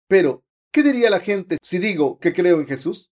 Pero, 0.07 0.45
¿qué 0.73 0.83
diría 0.83 1.11
la 1.11 1.21
gente 1.21 1.59
si 1.63 1.79
digo 1.79 2.19
que 2.19 2.33
creo 2.33 2.61
en 2.61 2.67
Jesús? 2.67 3.11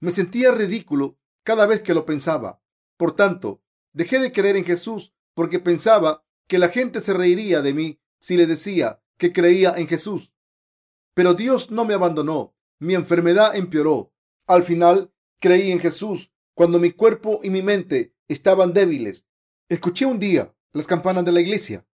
Me 0.00 0.10
sentía 0.10 0.50
ridículo 0.50 1.18
cada 1.44 1.66
vez 1.66 1.82
que 1.82 1.94
lo 1.94 2.04
pensaba. 2.04 2.60
Por 2.96 3.14
tanto, 3.14 3.61
dejé 3.92 4.18
de 4.18 4.32
creer 4.32 4.56
en 4.56 4.64
Jesús 4.64 5.14
porque 5.34 5.58
pensaba 5.58 6.24
que 6.46 6.58
la 6.58 6.68
gente 6.68 7.00
se 7.00 7.12
reiría 7.12 7.62
de 7.62 7.74
mí 7.74 8.00
si 8.20 8.36
le 8.36 8.46
decía 8.46 9.00
que 9.16 9.32
creía 9.32 9.74
en 9.76 9.88
Jesús. 9.88 10.32
Pero 11.14 11.34
Dios 11.34 11.70
no 11.70 11.84
me 11.84 11.94
abandonó. 11.94 12.54
Mi 12.78 12.94
enfermedad 12.94 13.54
empeoró. 13.56 14.12
Al 14.46 14.62
final, 14.62 15.12
creí 15.40 15.70
en 15.70 15.80
Jesús 15.80 16.32
cuando 16.54 16.78
mi 16.78 16.92
cuerpo 16.92 17.40
y 17.42 17.50
mi 17.50 17.62
mente 17.62 18.14
estaban 18.28 18.72
débiles. 18.72 19.26
Escuché 19.68 20.06
un 20.06 20.18
día 20.18 20.54
las 20.72 20.86
campanas 20.86 21.24
de 21.24 21.32
la 21.32 21.40
iglesia 21.40 21.86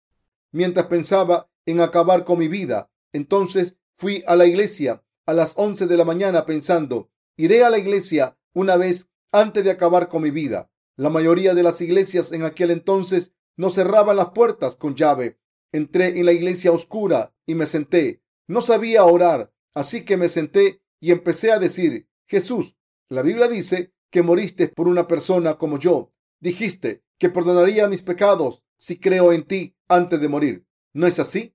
mientras 0.52 0.86
pensaba 0.86 1.50
en 1.66 1.80
acabar 1.80 2.24
con 2.24 2.38
mi 2.38 2.48
vida. 2.48 2.90
Entonces 3.12 3.76
fui 3.96 4.22
a 4.26 4.36
la 4.36 4.46
iglesia 4.46 5.02
a 5.26 5.34
las 5.34 5.54
once 5.56 5.86
de 5.86 5.96
la 5.96 6.04
mañana 6.04 6.46
pensando, 6.46 7.10
iré 7.36 7.64
a 7.64 7.70
la 7.70 7.78
iglesia 7.78 8.38
una 8.54 8.76
vez 8.76 9.08
antes 9.32 9.64
de 9.64 9.70
acabar 9.70 10.08
con 10.08 10.22
mi 10.22 10.30
vida. 10.30 10.70
La 10.96 11.10
mayoría 11.10 11.54
de 11.54 11.62
las 11.62 11.80
iglesias 11.80 12.32
en 12.32 12.42
aquel 12.42 12.70
entonces 12.70 13.32
no 13.56 13.70
cerraban 13.70 14.16
las 14.16 14.30
puertas 14.30 14.76
con 14.76 14.94
llave. 14.94 15.38
Entré 15.72 16.18
en 16.18 16.24
la 16.24 16.32
iglesia 16.32 16.72
oscura 16.72 17.34
y 17.44 17.54
me 17.54 17.66
senté. 17.66 18.22
No 18.46 18.62
sabía 18.62 19.04
orar, 19.04 19.52
así 19.74 20.04
que 20.04 20.16
me 20.16 20.28
senté 20.28 20.80
y 21.00 21.12
empecé 21.12 21.52
a 21.52 21.58
decir, 21.58 22.08
Jesús, 22.26 22.76
la 23.08 23.22
Biblia 23.22 23.48
dice 23.48 23.92
que 24.10 24.22
moriste 24.22 24.68
por 24.68 24.88
una 24.88 25.06
persona 25.06 25.58
como 25.58 25.78
yo. 25.78 26.12
Dijiste 26.40 27.02
que 27.18 27.28
perdonaría 27.28 27.88
mis 27.88 28.02
pecados 28.02 28.62
si 28.78 28.98
creo 28.98 29.32
en 29.32 29.46
ti 29.46 29.76
antes 29.88 30.20
de 30.20 30.28
morir. 30.28 30.66
¿No 30.94 31.06
es 31.06 31.18
así? 31.18 31.54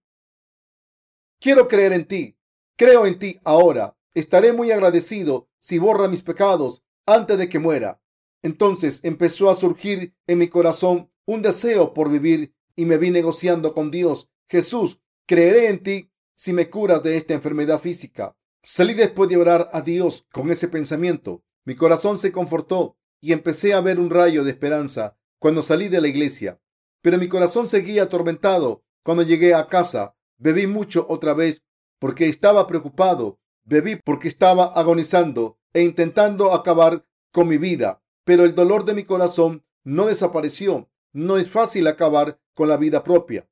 Quiero 1.40 1.68
creer 1.68 1.94
en 1.94 2.08
ti. 2.08 2.38
Creo 2.78 3.06
en 3.06 3.18
ti 3.18 3.40
ahora. 3.44 3.98
Estaré 4.14 4.54
muy 4.54 4.72
agradecido 4.72 5.50
si 5.60 5.80
borra 5.80 6.08
mis 6.08 6.22
pecados 6.22 6.84
antes 7.06 7.38
de 7.38 7.50
que 7.50 7.60
muera. 7.60 8.02
Entonces 8.44 9.00
empezó 9.04 9.50
a 9.50 9.56
surgir 9.56 10.16
en 10.28 10.40
mi 10.40 10.48
corazón 10.48 11.12
un 11.26 11.42
deseo 11.42 11.94
por 11.94 12.10
vivir 12.10 12.54
y 12.76 12.86
me 12.86 12.98
vi 12.98 13.12
negociando 13.12 13.74
con 13.74 13.92
Dios. 13.92 14.30
Jesús, 14.50 15.00
creeré 15.26 15.68
en 15.68 15.84
ti 15.84 16.12
si 16.36 16.54
me 16.54 16.70
curas 16.70 17.04
de 17.04 17.18
esta 17.18 17.34
enfermedad 17.34 17.80
física. 17.80 18.36
Salí 18.64 18.94
después 18.94 19.30
de 19.30 19.38
orar 19.38 19.70
a 19.74 19.82
Dios 19.82 20.26
con 20.32 20.52
ese 20.52 20.68
pensamiento. 20.68 21.44
Mi 21.66 21.76
corazón 21.76 22.18
se 22.18 22.32
confortó 22.32 22.98
y 23.20 23.34
empecé 23.34 23.74
a 23.74 23.82
ver 23.82 24.00
un 24.00 24.10
rayo 24.10 24.44
de 24.44 24.52
esperanza 24.52 25.18
cuando 25.40 25.64
salí 25.64 25.88
de 25.88 26.02
la 26.02 26.08
iglesia. 26.08 26.60
Pero 27.02 27.18
mi 27.18 27.28
corazón 27.28 27.68
seguía 27.68 28.04
atormentado 28.04 28.84
cuando 29.04 29.24
llegué 29.24 29.54
a 29.54 29.68
casa. 29.68 30.16
Bebí 30.38 30.68
mucho 30.68 31.06
otra 31.10 31.34
vez 31.34 31.62
porque 32.00 32.28
estaba 32.28 32.68
preocupado. 32.68 33.40
Bebí 33.64 33.96
porque 33.96 34.28
estaba 34.28 34.66
agonizando 34.66 35.60
e 35.74 35.84
intentando 35.84 36.54
acabar 36.54 37.06
con 37.32 37.48
mi 37.48 37.58
vida. 37.58 38.01
Pero 38.24 38.46
el 38.46 38.56
dolor 38.56 38.86
de 38.86 38.94
mi 38.94 39.04
corazón 39.04 39.64
no 39.84 40.08
desapareció. 40.08 40.90
No 41.14 41.38
es 41.38 41.50
fácil 41.50 41.88
acabar 41.88 42.40
con 42.54 42.70
la 42.70 42.78
vida 42.78 43.04
propia. 43.04 43.50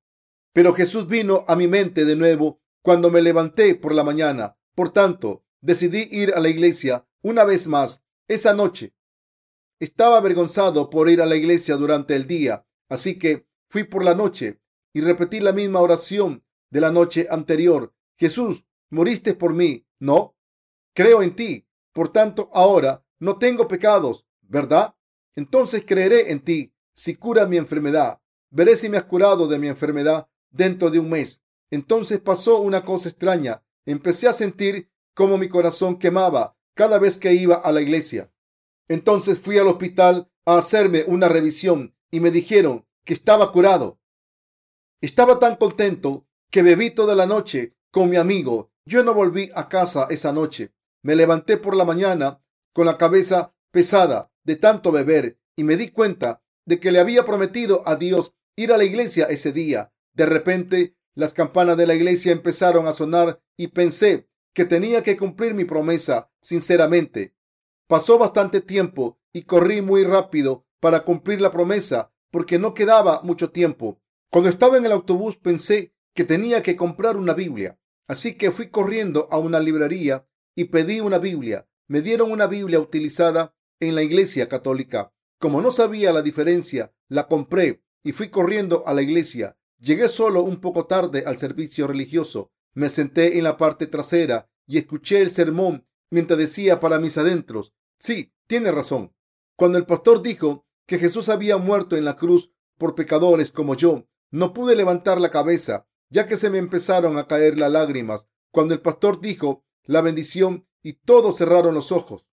Pero 0.54 0.74
Jesús 0.74 1.08
vino 1.08 1.46
a 1.48 1.56
mi 1.56 1.68
mente 1.68 2.06
de 2.06 2.16
nuevo 2.16 2.62
cuando 2.82 3.12
me 3.12 3.22
levanté 3.22 3.76
por 3.76 3.94
la 3.94 4.04
mañana. 4.04 4.58
Por 4.76 4.92
tanto, 4.92 5.44
decidí 5.62 6.08
ir 6.12 6.34
a 6.34 6.40
la 6.40 6.50
iglesia 6.50 7.06
una 7.22 7.44
vez 7.44 7.68
más 7.68 8.04
esa 8.28 8.54
noche. 8.54 8.94
Estaba 9.80 10.18
avergonzado 10.18 10.90
por 10.90 11.10
ir 11.10 11.22
a 11.22 11.26
la 11.26 11.36
iglesia 11.36 11.76
durante 11.76 12.16
el 12.16 12.28
día, 12.28 12.66
así 12.90 13.18
que 13.18 13.48
fui 13.70 13.84
por 13.84 14.04
la 14.04 14.16
noche 14.16 14.60
y 14.94 15.02
repetí 15.02 15.40
la 15.40 15.54
misma 15.54 15.82
oración 15.82 16.44
de 16.70 16.82
la 16.82 16.92
noche 16.92 17.28
anterior. 17.30 17.94
Jesús, 18.18 18.66
moriste 18.90 19.34
por 19.34 19.54
mí, 19.54 19.86
¿no? 20.00 20.36
Creo 20.94 21.22
en 21.22 21.36
ti. 21.36 21.66
Por 21.94 22.12
tanto, 22.12 22.50
ahora 22.54 23.06
no 23.20 23.38
tengo 23.38 23.68
pecados, 23.68 24.26
¿verdad? 24.50 24.96
Entonces 25.36 25.84
creeré 25.86 26.32
en 26.32 26.42
ti 26.42 26.74
si 26.94 27.16
curas 27.16 27.48
mi 27.48 27.58
enfermedad. 27.58 28.20
Veré 28.50 28.76
si 28.76 28.90
me 28.90 28.98
has 28.98 29.06
curado 29.06 29.48
de 29.48 29.60
mi 29.60 29.68
enfermedad 29.68 30.28
dentro 30.50 30.90
de 30.90 31.00
un 31.00 31.10
mes. 31.10 31.42
Entonces 31.72 32.20
pasó 32.20 32.60
una 32.60 32.84
cosa 32.84 33.10
extraña. 33.10 33.64
Empecé 33.86 34.28
a 34.28 34.34
sentir 34.34 34.90
como 35.14 35.38
mi 35.38 35.48
corazón 35.48 35.98
quemaba 35.98 36.58
cada 36.74 36.98
vez 36.98 37.18
que 37.18 37.34
iba 37.34 37.56
a 37.56 37.72
la 37.72 37.82
iglesia. 37.82 38.32
Entonces 38.88 39.40
fui 39.40 39.58
al 39.58 39.68
hospital 39.68 40.30
a 40.46 40.58
hacerme 40.58 41.04
una 41.08 41.30
revisión 41.30 41.96
y 42.12 42.20
me 42.20 42.32
dijeron 42.32 42.86
que 43.06 43.14
estaba 43.14 43.52
curado. 43.52 44.00
Estaba 45.00 45.40
tan 45.40 45.56
contento 45.56 46.26
que 46.50 46.64
bebí 46.64 46.90
toda 46.90 47.16
la 47.16 47.28
noche 47.28 47.76
con 47.92 48.10
mi 48.10 48.16
amigo. 48.16 48.72
Yo 48.86 49.04
no 49.04 49.14
volví 49.14 49.52
a 49.54 49.70
casa 49.70 50.08
esa 50.10 50.34
noche. 50.34 50.74
Me 51.04 51.16
levanté 51.16 51.58
por 51.58 51.76
la 51.76 51.86
mañana 51.86 52.42
con 52.74 52.88
la 52.88 52.98
cabeza 52.98 53.54
pesada 53.72 54.29
de 54.44 54.56
tanto 54.56 54.92
beber 54.92 55.40
y 55.56 55.64
me 55.64 55.78
di 55.78 55.90
cuenta 55.90 56.42
de 56.66 56.80
que 56.80 56.92
le 56.92 57.00
había 57.00 57.26
prometido 57.26 57.84
a 57.86 57.96
Dios 57.96 58.34
ir 58.56 58.72
a 58.72 58.78
la 58.78 58.84
iglesia 58.84 59.26
ese 59.26 59.52
día. 59.52 59.92
De 60.14 60.26
repente, 60.26 60.96
las 61.16 61.34
campanas 61.34 61.78
de 61.78 61.88
la 61.88 61.96
iglesia 61.96 62.32
empezaron 62.32 62.88
a 62.88 62.94
sonar 62.94 63.42
y 63.58 63.68
pensé 63.68 64.30
que 64.54 64.66
tenía 64.66 65.04
que 65.04 65.18
cumplir 65.18 65.54
mi 65.54 65.66
promesa 65.66 66.32
sinceramente. 66.42 67.36
Pasó 67.88 68.18
bastante 68.18 68.62
tiempo 68.62 69.20
y 69.34 69.44
corrí 69.44 69.82
muy 69.82 70.04
rápido 70.04 70.66
para 70.80 71.02
cumplir 71.02 71.42
la 71.42 71.52
promesa 71.52 72.12
porque 72.32 72.60
no 72.60 72.74
quedaba 72.74 73.22
mucho 73.24 73.52
tiempo. 73.52 74.02
Cuando 74.30 74.50
estaba 74.50 74.78
en 74.78 74.86
el 74.86 74.92
autobús 74.92 75.38
pensé 75.38 75.94
que 76.14 76.24
tenía 76.24 76.62
que 76.62 76.76
comprar 76.76 77.18
una 77.18 77.34
Biblia, 77.34 77.80
así 78.08 78.36
que 78.36 78.52
fui 78.52 78.70
corriendo 78.70 79.28
a 79.32 79.38
una 79.38 79.60
librería 79.60 80.28
y 80.56 80.66
pedí 80.66 81.00
una 81.00 81.18
Biblia. 81.18 81.68
Me 81.88 82.02
dieron 82.02 82.32
una 82.32 82.48
Biblia 82.48 82.80
utilizada 82.80 83.56
en 83.80 83.96
la 83.96 84.04
iglesia 84.04 84.48
católica. 84.48 85.14
Como 85.40 85.62
no 85.62 85.72
sabía 85.72 86.12
la 86.12 86.22
diferencia, 86.22 86.94
la 87.08 87.28
compré 87.28 87.84
y 88.04 88.12
fui 88.12 88.30
corriendo 88.30 88.84
a 88.86 88.94
la 88.94 89.02
iglesia. 89.02 89.58
Llegué 89.78 90.10
solo 90.10 90.42
un 90.42 90.60
poco 90.60 90.86
tarde 90.86 91.24
al 91.26 91.40
servicio 91.40 91.88
religioso. 91.88 92.52
Me 92.74 92.90
senté 92.90 93.38
en 93.38 93.44
la 93.44 93.58
parte 93.58 93.88
trasera 93.88 94.50
y 94.68 94.78
escuché 94.78 95.22
el 95.22 95.32
sermón 95.32 95.88
mientras 96.12 96.38
decía 96.38 96.80
para 96.80 97.00
mis 97.00 97.18
adentros, 97.18 97.74
sí, 98.00 98.34
tiene 98.48 98.72
razón. 98.72 99.14
Cuando 99.56 99.78
el 99.78 99.86
pastor 99.86 100.22
dijo 100.22 100.66
que 100.86 101.00
Jesús 101.00 101.30
había 101.30 101.58
muerto 101.58 101.96
en 101.96 102.06
la 102.06 102.16
cruz 102.16 102.52
por 102.78 102.96
pecadores 102.96 103.52
como 103.52 103.76
yo, 103.76 104.08
no 104.32 104.54
pude 104.54 104.76
levantar 104.76 105.20
la 105.20 105.32
cabeza, 105.32 105.88
ya 106.10 106.28
que 106.28 106.38
se 106.38 106.50
me 106.50 106.58
empezaron 106.58 107.18
a 107.18 107.28
caer 107.28 107.58
las 107.58 107.72
lágrimas 107.72 108.26
cuando 108.52 108.74
el 108.74 108.82
pastor 108.82 109.22
dijo 109.22 109.64
la 109.84 110.02
bendición 110.02 110.68
y 110.82 110.94
todos 110.94 111.38
cerraron 111.38 111.74
los 111.74 111.92
ojos. 111.92 112.28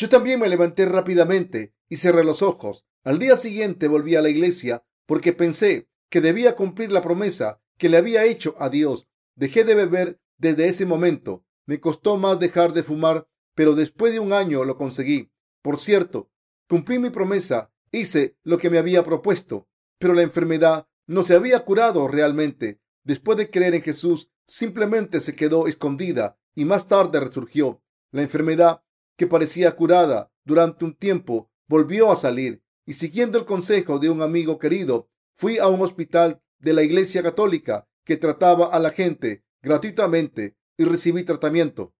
Yo 0.00 0.08
también 0.08 0.40
me 0.40 0.48
levanté 0.48 0.86
rápidamente 0.86 1.74
y 1.86 1.96
cerré 1.96 2.24
los 2.24 2.40
ojos. 2.40 2.86
Al 3.04 3.18
día 3.18 3.36
siguiente 3.36 3.86
volví 3.86 4.16
a 4.16 4.22
la 4.22 4.30
iglesia 4.30 4.82
porque 5.04 5.34
pensé 5.34 5.90
que 6.08 6.22
debía 6.22 6.56
cumplir 6.56 6.90
la 6.90 7.02
promesa 7.02 7.60
que 7.76 7.90
le 7.90 7.98
había 7.98 8.24
hecho 8.24 8.54
a 8.58 8.70
Dios. 8.70 9.10
Dejé 9.34 9.62
de 9.62 9.74
beber 9.74 10.18
desde 10.38 10.68
ese 10.68 10.86
momento. 10.86 11.44
Me 11.66 11.80
costó 11.80 12.16
más 12.16 12.40
dejar 12.40 12.72
de 12.72 12.82
fumar, 12.82 13.28
pero 13.54 13.74
después 13.74 14.14
de 14.14 14.20
un 14.20 14.32
año 14.32 14.64
lo 14.64 14.78
conseguí. 14.78 15.30
Por 15.60 15.76
cierto, 15.76 16.30
cumplí 16.66 16.98
mi 16.98 17.10
promesa, 17.10 17.70
hice 17.92 18.38
lo 18.42 18.56
que 18.56 18.70
me 18.70 18.78
había 18.78 19.04
propuesto, 19.04 19.68
pero 19.98 20.14
la 20.14 20.22
enfermedad 20.22 20.88
no 21.06 21.24
se 21.24 21.34
había 21.34 21.62
curado 21.66 22.08
realmente. 22.08 22.80
Después 23.04 23.36
de 23.36 23.50
creer 23.50 23.74
en 23.74 23.82
Jesús, 23.82 24.30
simplemente 24.46 25.20
se 25.20 25.36
quedó 25.36 25.66
escondida 25.66 26.38
y 26.54 26.64
más 26.64 26.88
tarde 26.88 27.20
resurgió. 27.20 27.82
La 28.12 28.22
enfermedad, 28.22 28.82
que 29.20 29.26
parecía 29.26 29.76
curada 29.76 30.32
durante 30.46 30.86
un 30.86 30.94
tiempo, 30.94 31.50
volvió 31.68 32.10
a 32.10 32.16
salir 32.16 32.62
y 32.86 32.94
siguiendo 32.94 33.36
el 33.36 33.44
consejo 33.44 33.98
de 33.98 34.08
un 34.08 34.22
amigo 34.22 34.58
querido, 34.58 35.10
fui 35.36 35.58
a 35.58 35.68
un 35.68 35.82
hospital 35.82 36.40
de 36.58 36.72
la 36.72 36.82
Iglesia 36.82 37.22
Católica 37.22 37.86
que 38.02 38.16
trataba 38.16 38.68
a 38.68 38.78
la 38.78 38.92
gente 38.92 39.44
gratuitamente 39.60 40.56
y 40.78 40.84
recibí 40.84 41.22
tratamiento. 41.22 41.92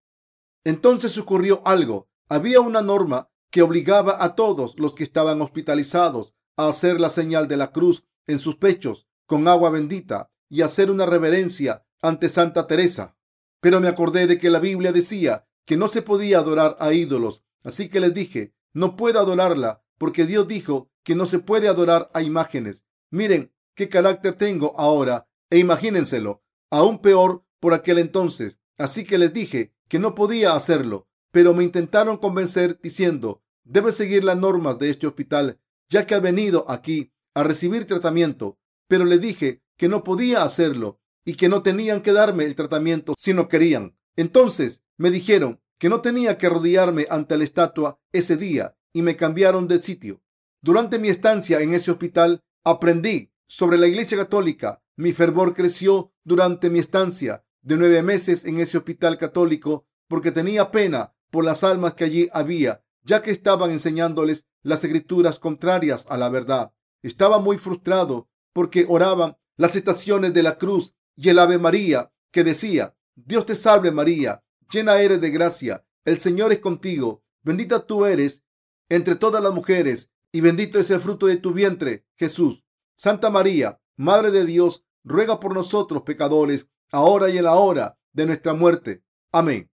Entonces 0.63 1.15
ocurrió 1.19 1.61
algo. 1.63 2.09
Había 2.27 2.59
una 2.59 2.81
norma 2.81 3.29
que 3.51 3.61
obligaba 3.61 4.23
a 4.23 4.33
todos 4.33 4.73
los 4.79 4.95
que 4.95 5.03
estaban 5.03 5.43
hospitalizados 5.43 6.33
a 6.57 6.69
hacer 6.69 6.99
la 6.99 7.11
señal 7.11 7.47
de 7.47 7.57
la 7.57 7.71
cruz 7.71 8.03
en 8.25 8.39
sus 8.39 8.55
pechos 8.55 9.05
con 9.27 9.47
agua 9.47 9.69
bendita 9.69 10.31
y 10.49 10.63
hacer 10.63 10.89
una 10.89 11.05
reverencia 11.05 11.85
ante 12.01 12.29
Santa 12.29 12.65
Teresa. 12.65 13.15
Pero 13.59 13.79
me 13.79 13.89
acordé 13.89 14.25
de 14.25 14.39
que 14.39 14.49
la 14.49 14.59
Biblia 14.59 14.91
decía 14.91 15.45
que 15.65 15.77
no 15.77 15.87
se 15.87 16.01
podía 16.01 16.39
adorar 16.39 16.77
a 16.79 16.93
ídolos, 16.93 17.43
así 17.63 17.89
que 17.89 17.99
les 17.99 18.13
dije, 18.13 18.53
no 18.73 18.95
puedo 18.95 19.19
adorarla 19.19 19.83
porque 19.97 20.25
Dios 20.25 20.47
dijo 20.47 20.89
que 21.03 21.15
no 21.15 21.25
se 21.25 21.39
puede 21.39 21.67
adorar 21.67 22.09
a 22.13 22.21
imágenes. 22.21 22.85
Miren 23.09 23.53
qué 23.75 23.89
carácter 23.89 24.35
tengo 24.35 24.73
ahora 24.77 25.27
e 25.49 25.59
imagínenselo, 25.59 26.43
aún 26.69 26.99
peor 26.99 27.45
por 27.59 27.73
aquel 27.73 27.99
entonces. 27.99 28.59
Así 28.77 29.05
que 29.05 29.17
les 29.17 29.33
dije 29.33 29.73
que 29.87 29.99
no 29.99 30.15
podía 30.15 30.55
hacerlo, 30.55 31.07
pero 31.31 31.53
me 31.53 31.63
intentaron 31.63 32.17
convencer 32.17 32.79
diciendo, 32.81 33.43
debe 33.63 33.91
seguir 33.91 34.23
las 34.23 34.37
normas 34.37 34.79
de 34.79 34.89
este 34.89 35.07
hospital, 35.07 35.59
ya 35.89 36.07
que 36.07 36.15
ha 36.15 36.19
venido 36.19 36.65
aquí 36.69 37.11
a 37.33 37.43
recibir 37.43 37.85
tratamiento. 37.85 38.57
Pero 38.87 39.05
le 39.05 39.19
dije 39.19 39.61
que 39.77 39.87
no 39.87 40.03
podía 40.03 40.43
hacerlo 40.43 40.99
y 41.23 41.35
que 41.35 41.49
no 41.49 41.61
tenían 41.61 42.01
que 42.01 42.13
darme 42.13 42.45
el 42.45 42.55
tratamiento 42.55 43.13
si 43.17 43.33
no 43.33 43.47
querían. 43.47 43.95
Entonces 44.15 44.80
me 44.97 45.11
dijeron 45.11 45.59
que 45.77 45.89
no 45.89 46.01
tenía 46.01 46.37
que 46.37 46.47
arrodillarme 46.47 47.07
ante 47.09 47.37
la 47.37 47.43
estatua 47.43 47.99
ese 48.11 48.37
día 48.37 48.77
y 48.93 49.01
me 49.01 49.15
cambiaron 49.15 49.67
de 49.67 49.81
sitio. 49.81 50.21
Durante 50.61 50.99
mi 50.99 51.09
estancia 51.09 51.59
en 51.61 51.73
ese 51.73 51.91
hospital 51.91 52.43
aprendí 52.63 53.31
sobre 53.47 53.77
la 53.77 53.87
Iglesia 53.87 54.17
Católica. 54.17 54.83
Mi 54.95 55.11
fervor 55.11 55.53
creció 55.53 56.13
durante 56.23 56.69
mi 56.69 56.79
estancia 56.79 57.43
de 57.61 57.77
nueve 57.77 58.03
meses 58.03 58.45
en 58.45 58.59
ese 58.59 58.77
hospital 58.77 59.17
católico 59.17 59.87
porque 60.07 60.31
tenía 60.31 60.71
pena 60.71 61.15
por 61.31 61.45
las 61.45 61.63
almas 61.63 61.93
que 61.93 62.03
allí 62.03 62.29
había, 62.33 62.83
ya 63.03 63.21
que 63.21 63.31
estaban 63.31 63.71
enseñándoles 63.71 64.45
las 64.61 64.83
escrituras 64.83 65.39
contrarias 65.39 66.05
a 66.09 66.17
la 66.17 66.29
verdad. 66.29 66.73
Estaba 67.01 67.39
muy 67.39 67.57
frustrado 67.57 68.29
porque 68.53 68.85
oraban 68.87 69.37
las 69.57 69.75
estaciones 69.75 70.33
de 70.33 70.43
la 70.43 70.57
cruz 70.57 70.93
y 71.15 71.29
el 71.29 71.39
Ave 71.39 71.57
María 71.57 72.11
que 72.31 72.43
decía, 72.43 72.95
Dios 73.15 73.45
te 73.45 73.55
salve 73.55 73.91
María, 73.91 74.43
llena 74.71 74.99
eres 74.99 75.21
de 75.21 75.29
gracia, 75.29 75.85
el 76.05 76.19
Señor 76.19 76.51
es 76.51 76.59
contigo, 76.59 77.23
bendita 77.43 77.85
tú 77.85 78.05
eres 78.05 78.43
entre 78.89 79.15
todas 79.15 79.41
las 79.41 79.53
mujeres 79.53 80.11
y 80.31 80.41
bendito 80.41 80.79
es 80.79 80.89
el 80.89 80.99
fruto 80.99 81.27
de 81.27 81.37
tu 81.37 81.53
vientre, 81.53 82.05
Jesús. 82.15 82.63
Santa 82.95 83.29
María, 83.29 83.81
Madre 83.97 84.31
de 84.31 84.45
Dios, 84.45 84.85
ruega 85.03 85.39
por 85.39 85.53
nosotros 85.53 86.03
pecadores, 86.03 86.67
ahora 86.91 87.29
y 87.29 87.37
en 87.37 87.43
la 87.45 87.53
hora 87.53 87.99
de 88.13 88.25
nuestra 88.25 88.53
muerte. 88.53 89.03
Amén. 89.31 89.71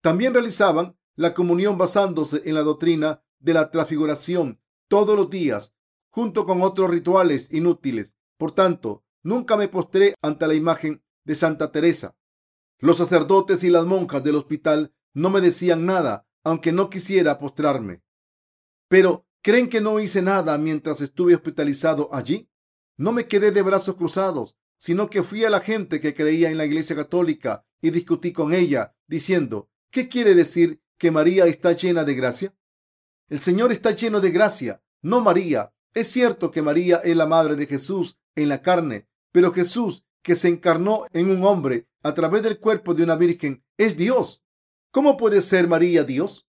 También 0.00 0.34
realizaban 0.34 0.96
la 1.14 1.34
comunión 1.34 1.78
basándose 1.78 2.42
en 2.44 2.54
la 2.54 2.62
doctrina 2.62 3.22
de 3.38 3.54
la 3.54 3.70
transfiguración 3.70 4.60
todos 4.88 5.16
los 5.16 5.30
días, 5.30 5.74
junto 6.10 6.46
con 6.46 6.62
otros 6.62 6.90
rituales 6.90 7.48
inútiles. 7.52 8.14
Por 8.36 8.52
tanto, 8.52 9.04
nunca 9.22 9.56
me 9.56 9.68
postré 9.68 10.14
ante 10.22 10.46
la 10.46 10.54
imagen 10.54 11.02
de 11.24 11.34
Santa 11.34 11.70
Teresa. 11.70 12.16
Los 12.80 12.96
sacerdotes 12.96 13.62
y 13.62 13.68
las 13.68 13.84
monjas 13.84 14.24
del 14.24 14.36
hospital 14.36 14.94
no 15.12 15.28
me 15.28 15.40
decían 15.40 15.84
nada, 15.86 16.26
aunque 16.44 16.72
no 16.72 16.88
quisiera 16.88 17.38
postrarme. 17.38 18.02
Pero, 18.88 19.26
¿creen 19.42 19.68
que 19.68 19.80
no 19.80 20.00
hice 20.00 20.22
nada 20.22 20.56
mientras 20.56 21.00
estuve 21.00 21.34
hospitalizado 21.34 22.08
allí? 22.12 22.48
No 22.96 23.12
me 23.12 23.26
quedé 23.26 23.52
de 23.52 23.62
brazos 23.62 23.96
cruzados, 23.96 24.56
sino 24.78 25.10
que 25.10 25.22
fui 25.22 25.44
a 25.44 25.50
la 25.50 25.60
gente 25.60 26.00
que 26.00 26.14
creía 26.14 26.50
en 26.50 26.56
la 26.56 26.64
Iglesia 26.64 26.96
Católica 26.96 27.66
y 27.82 27.90
discutí 27.90 28.32
con 28.32 28.54
ella, 28.54 28.96
diciendo, 29.06 29.68
¿qué 29.90 30.08
quiere 30.08 30.34
decir 30.34 30.80
que 30.96 31.10
María 31.10 31.46
está 31.46 31.72
llena 31.72 32.04
de 32.04 32.14
gracia? 32.14 32.54
El 33.28 33.40
Señor 33.40 33.72
está 33.72 33.90
lleno 33.90 34.20
de 34.20 34.30
gracia, 34.30 34.82
no 35.02 35.20
María. 35.20 35.72
Es 35.92 36.08
cierto 36.08 36.50
que 36.50 36.62
María 36.62 36.96
es 37.04 37.16
la 37.16 37.26
madre 37.26 37.56
de 37.56 37.66
Jesús 37.66 38.18
en 38.34 38.48
la 38.48 38.62
carne, 38.62 39.08
pero 39.32 39.52
Jesús, 39.52 40.04
que 40.22 40.36
se 40.36 40.48
encarnó 40.48 41.04
en 41.12 41.30
un 41.30 41.44
hombre 41.44 41.88
a 42.02 42.14
través 42.14 42.42
del 42.42 42.58
cuerpo 42.58 42.94
de 42.94 43.04
una 43.04 43.16
virgen, 43.16 43.64
es 43.76 43.96
Dios. 43.96 44.42
¿Cómo 44.90 45.16
puede 45.16 45.42
ser 45.42 45.68
María 45.68 46.04
Dios? 46.04 46.48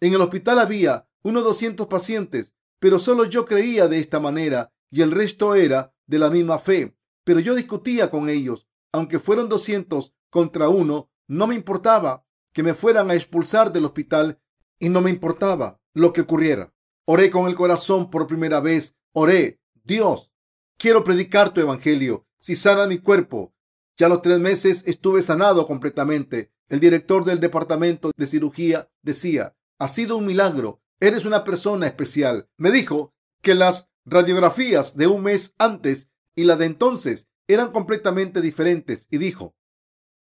En 0.00 0.14
el 0.14 0.20
hospital 0.20 0.58
había 0.58 1.08
unos 1.22 1.44
200 1.44 1.86
pacientes, 1.86 2.54
pero 2.78 2.98
solo 2.98 3.24
yo 3.24 3.44
creía 3.44 3.88
de 3.88 3.98
esta 3.98 4.20
manera 4.20 4.72
y 4.90 5.02
el 5.02 5.10
resto 5.10 5.54
era 5.54 5.94
de 6.06 6.18
la 6.18 6.30
misma 6.30 6.58
fe. 6.58 6.96
Pero 7.24 7.40
yo 7.40 7.54
discutía 7.54 8.10
con 8.10 8.28
ellos. 8.28 8.66
Aunque 8.92 9.18
fueron 9.18 9.48
200 9.48 10.14
contra 10.30 10.68
uno, 10.68 11.10
no 11.26 11.46
me 11.46 11.54
importaba 11.54 12.24
que 12.52 12.62
me 12.62 12.74
fueran 12.74 13.10
a 13.10 13.14
expulsar 13.14 13.72
del 13.72 13.84
hospital 13.84 14.40
y 14.78 14.88
no 14.88 15.00
me 15.00 15.10
importaba 15.10 15.80
lo 15.92 16.12
que 16.12 16.22
ocurriera. 16.22 16.72
Oré 17.04 17.30
con 17.30 17.46
el 17.46 17.54
corazón 17.54 18.10
por 18.10 18.26
primera 18.26 18.60
vez. 18.60 18.96
Oré, 19.12 19.60
Dios, 19.84 20.32
quiero 20.78 21.04
predicar 21.04 21.52
tu 21.52 21.60
evangelio. 21.60 22.26
Si 22.38 22.56
sana 22.56 22.86
mi 22.86 22.98
cuerpo. 22.98 23.54
Ya 23.96 24.08
los 24.08 24.22
tres 24.22 24.38
meses 24.38 24.84
estuve 24.86 25.22
sanado 25.22 25.66
completamente. 25.66 26.52
El 26.68 26.80
director 26.80 27.24
del 27.24 27.40
departamento 27.40 28.12
de 28.16 28.26
cirugía 28.26 28.90
decía, 29.02 29.56
ha 29.78 29.88
sido 29.88 30.16
un 30.16 30.26
milagro. 30.26 30.80
Eres 31.00 31.24
una 31.24 31.44
persona 31.44 31.86
especial. 31.86 32.48
Me 32.56 32.70
dijo 32.70 33.14
que 33.42 33.54
las 33.54 33.90
radiografías 34.04 34.96
de 34.96 35.06
un 35.06 35.22
mes 35.22 35.54
antes 35.58 36.10
y 36.34 36.44
la 36.44 36.56
de 36.56 36.66
entonces 36.66 37.28
eran 37.48 37.72
completamente 37.72 38.40
diferentes 38.40 39.06
y 39.10 39.18
dijo, 39.18 39.56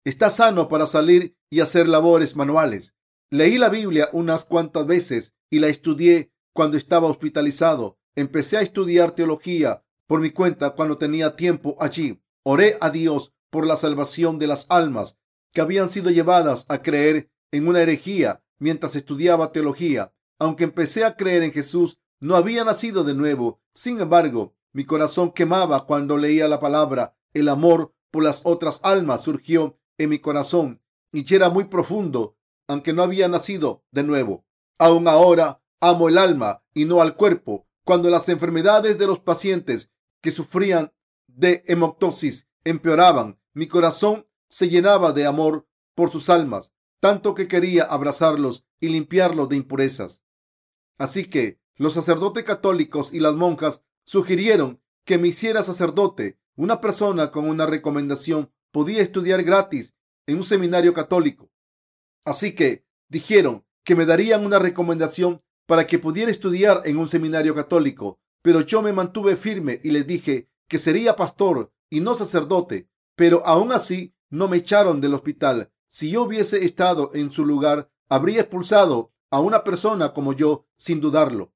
está 0.06 0.30
sano 0.30 0.70
para 0.70 0.86
salir 0.86 1.38
y 1.50 1.60
hacer 1.60 1.88
labores 1.88 2.36
manuales. 2.36 2.96
Leí 3.30 3.58
la 3.58 3.70
Biblia 3.70 4.10
unas 4.14 4.46
cuantas 4.46 4.86
veces 4.88 5.34
y 5.50 5.60
la 5.60 5.68
estudié 5.68 6.32
cuando 6.54 6.78
estaba 6.78 7.08
hospitalizado. 7.08 8.00
Empecé 8.16 8.58
a 8.58 8.62
estudiar 8.62 9.12
teología 9.12 9.84
por 10.08 10.22
mi 10.22 10.32
cuenta 10.32 10.72
cuando 10.72 10.98
tenía 10.98 11.36
tiempo 11.36 11.78
allí. 11.80 12.22
Oré 12.44 12.78
a 12.82 12.90
Dios 12.90 13.34
por 13.50 13.68
la 13.68 13.78
salvación 13.78 14.40
de 14.40 14.48
las 14.48 14.66
almas 14.70 15.18
que 15.54 15.62
habían 15.62 15.90
sido 15.90 16.10
llevadas 16.10 16.66
a 16.70 16.82
creer 16.82 17.30
en 17.52 17.68
una 17.68 17.82
herejía 17.82 18.44
mientras 18.60 18.96
estudiaba 18.96 19.52
teología. 19.52 20.14
Aunque 20.40 20.64
empecé 20.64 21.04
a 21.04 21.16
creer 21.16 21.44
en 21.44 21.52
Jesús, 21.52 22.00
no 22.20 22.36
había 22.36 22.64
nacido 22.64 23.04
de 23.04 23.14
nuevo. 23.14 23.62
Sin 23.74 24.00
embargo, 24.00 24.56
mi 24.74 24.86
corazón 24.86 25.32
quemaba 25.32 25.86
cuando 25.86 26.18
leía 26.18 26.48
la 26.48 26.60
palabra. 26.60 27.18
El 27.34 27.50
amor 27.50 27.94
por 28.12 28.24
las 28.24 28.42
otras 28.44 28.80
almas 28.84 29.24
surgió 29.24 29.78
en 29.98 30.10
mi 30.10 30.20
corazón 30.20 30.82
y 31.12 31.34
era 31.34 31.50
muy 31.50 31.66
profundo, 31.66 32.38
aunque 32.68 32.94
no 32.94 33.04
había 33.04 33.28
nacido 33.28 33.84
de 33.92 34.04
nuevo. 34.04 34.46
Aún 34.78 35.08
ahora 35.08 35.62
amo 35.80 36.10
el 36.10 36.18
alma 36.18 36.64
y 36.74 36.86
no 36.86 37.02
al 37.02 37.16
cuerpo. 37.16 37.68
Cuando 37.84 38.10
las 38.10 38.28
enfermedades 38.30 38.98
de 38.98 39.08
los 39.08 39.20
pacientes 39.20 39.90
que 40.22 40.32
sufrían 40.32 40.94
de 41.28 41.64
hemoptosis 41.68 42.48
empeoraban, 42.64 43.40
mi 43.54 43.68
corazón 43.68 44.28
se 44.50 44.70
llenaba 44.70 45.12
de 45.14 45.26
amor 45.26 45.68
por 45.96 46.12
sus 46.12 46.30
almas, 46.30 46.72
tanto 47.00 47.36
que 47.36 47.48
quería 47.48 47.84
abrazarlos 47.84 48.66
y 48.80 48.90
limpiarlos 48.90 49.50
de 49.50 49.56
impurezas. 49.56 50.24
Así 50.98 51.26
que 51.26 51.60
los 51.76 51.94
sacerdotes 51.94 52.44
católicos 52.44 53.14
y 53.14 53.20
las 53.20 53.36
monjas 53.36 53.84
sugirieron 54.04 54.82
que 55.06 55.18
me 55.18 55.28
hiciera 55.28 55.64
sacerdote. 55.64 56.40
Una 56.56 56.82
persona 56.82 57.32
con 57.32 57.48
una 57.48 57.66
recomendación 57.66 58.52
podía 58.72 59.02
estudiar 59.02 59.44
gratis 59.44 59.96
en 60.26 60.38
un 60.38 60.44
seminario 60.44 60.94
católico. 60.94 61.52
Así 62.26 62.56
que 62.56 62.86
dijeron 63.08 63.66
que 63.84 63.96
me 63.96 64.06
darían 64.06 64.46
una 64.46 64.60
recomendación 64.60 65.44
para 65.66 65.88
que 65.88 66.00
pudiera 66.00 66.32
estudiar 66.32 66.82
en 66.86 66.98
un 66.98 67.08
seminario 67.08 67.54
católico, 67.54 68.20
pero 68.48 68.62
yo 68.62 68.82
me 68.82 68.94
mantuve 68.94 69.36
firme 69.36 69.82
y 69.84 69.92
les 69.92 70.08
dije 70.08 70.50
que 70.70 70.80
sería 70.80 71.18
pastor 71.18 71.74
y 71.90 72.00
no 72.00 72.16
sacerdote, 72.16 72.88
pero 73.14 73.46
aún 73.46 73.74
así 73.74 74.16
no 74.30 74.48
me 74.48 74.56
echaron 74.56 75.02
del 75.02 75.16
hospital. 75.16 75.70
Si 75.90 76.12
yo 76.12 76.24
hubiese 76.24 76.64
estado 76.64 77.12
en 77.14 77.30
su 77.30 77.46
lugar, 77.46 77.92
habría 78.08 78.40
expulsado 78.40 79.12
a 79.32 79.42
una 79.42 79.66
persona 79.66 80.14
como 80.14 80.32
yo 80.32 80.66
sin 80.78 81.02
dudarlo. 81.02 81.54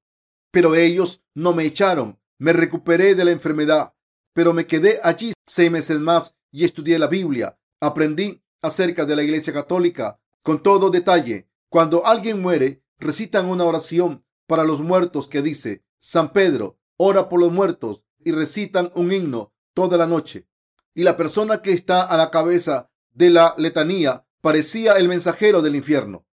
Pero 0.50 0.74
ellos 0.74 1.22
no 1.32 1.54
me 1.54 1.64
echaron. 1.64 2.20
Me 2.36 2.52
recuperé 2.52 3.14
de 3.14 3.24
la 3.24 3.30
enfermedad, 3.30 3.94
pero 4.34 4.52
me 4.52 4.66
quedé 4.66 5.00
allí 5.02 5.32
seis 5.46 5.70
meses 5.70 5.98
más 5.98 6.36
y 6.50 6.66
estudié 6.66 6.98
la 6.98 7.06
Biblia. 7.06 7.58
Aprendí 7.80 8.42
acerca 8.60 9.06
de 9.06 9.16
la 9.16 9.22
Iglesia 9.22 9.54
Católica 9.54 10.20
con 10.42 10.62
todo 10.62 10.90
detalle. 10.90 11.48
Cuando 11.70 12.04
alguien 12.04 12.42
muere, 12.42 12.84
recitan 12.98 13.46
una 13.46 13.64
oración 13.64 14.26
para 14.46 14.64
los 14.64 14.82
muertos 14.82 15.26
que 15.26 15.40
dice, 15.40 15.86
San 15.98 16.34
Pedro, 16.34 16.80
ora 16.96 17.28
por 17.28 17.40
los 17.40 17.52
muertos 17.52 18.04
y 18.24 18.32
recitan 18.32 18.92
un 18.94 19.12
himno 19.12 19.52
toda 19.74 19.96
la 19.96 20.06
noche. 20.06 20.48
Y 20.94 21.04
la 21.04 21.16
persona 21.16 21.62
que 21.62 21.72
está 21.72 22.02
a 22.02 22.16
la 22.16 22.30
cabeza 22.30 22.90
de 23.12 23.30
la 23.30 23.54
letanía 23.58 24.26
parecía 24.40 24.94
el 24.94 25.08
mensajero 25.08 25.62
del 25.62 25.76
infierno. 25.76 26.26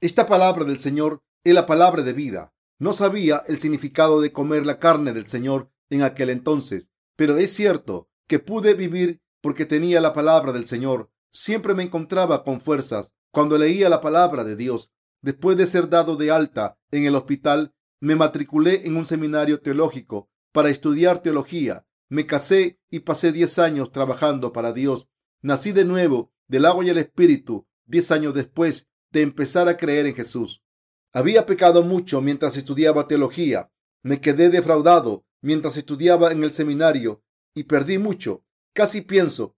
Esta 0.00 0.26
palabra 0.26 0.64
del 0.64 0.80
Señor 0.80 1.22
es 1.44 1.54
la 1.54 1.66
palabra 1.66 2.02
de 2.02 2.12
vida. 2.12 2.54
No 2.78 2.94
sabía 2.94 3.42
el 3.46 3.60
significado 3.60 4.20
de 4.20 4.32
comer 4.32 4.66
la 4.66 4.78
carne 4.78 5.12
del 5.12 5.28
Señor 5.28 5.70
en 5.90 6.02
aquel 6.02 6.30
entonces, 6.30 6.90
pero 7.16 7.36
es 7.36 7.52
cierto 7.52 8.08
que 8.26 8.38
pude 8.38 8.74
vivir 8.74 9.20
porque 9.40 9.66
tenía 9.66 10.00
la 10.00 10.12
palabra 10.12 10.52
del 10.52 10.66
Señor. 10.66 11.10
Siempre 11.30 11.74
me 11.74 11.82
encontraba 11.82 12.44
con 12.44 12.60
fuerzas 12.60 13.14
cuando 13.30 13.58
leía 13.58 13.88
la 13.88 14.00
palabra 14.00 14.44
de 14.44 14.56
Dios. 14.56 14.90
Después 15.20 15.56
de 15.56 15.66
ser 15.66 15.88
dado 15.88 16.16
de 16.16 16.30
alta 16.30 16.78
en 16.90 17.04
el 17.04 17.14
hospital, 17.14 17.74
me 18.02 18.16
matriculé 18.16 18.84
en 18.84 18.96
un 18.96 19.06
seminario 19.06 19.60
teológico 19.60 20.28
para 20.50 20.70
estudiar 20.70 21.22
teología. 21.22 21.86
Me 22.08 22.26
casé 22.26 22.80
y 22.90 23.00
pasé 23.00 23.30
diez 23.30 23.60
años 23.60 23.92
trabajando 23.92 24.52
para 24.52 24.72
Dios. 24.72 25.06
Nací 25.40 25.70
de 25.70 25.84
nuevo 25.84 26.32
del 26.48 26.66
agua 26.66 26.84
y 26.84 26.88
el 26.88 26.98
espíritu 26.98 27.68
diez 27.84 28.10
años 28.10 28.34
después 28.34 28.90
de 29.12 29.22
empezar 29.22 29.68
a 29.68 29.76
creer 29.76 30.06
en 30.06 30.16
Jesús. 30.16 30.64
Había 31.12 31.46
pecado 31.46 31.84
mucho 31.84 32.20
mientras 32.20 32.56
estudiaba 32.56 33.06
teología. 33.06 33.70
Me 34.02 34.20
quedé 34.20 34.50
defraudado 34.50 35.24
mientras 35.40 35.76
estudiaba 35.76 36.32
en 36.32 36.42
el 36.42 36.52
seminario 36.52 37.22
y 37.54 37.64
perdí 37.64 37.98
mucho. 37.98 38.44
Casi 38.72 39.02
pienso 39.02 39.56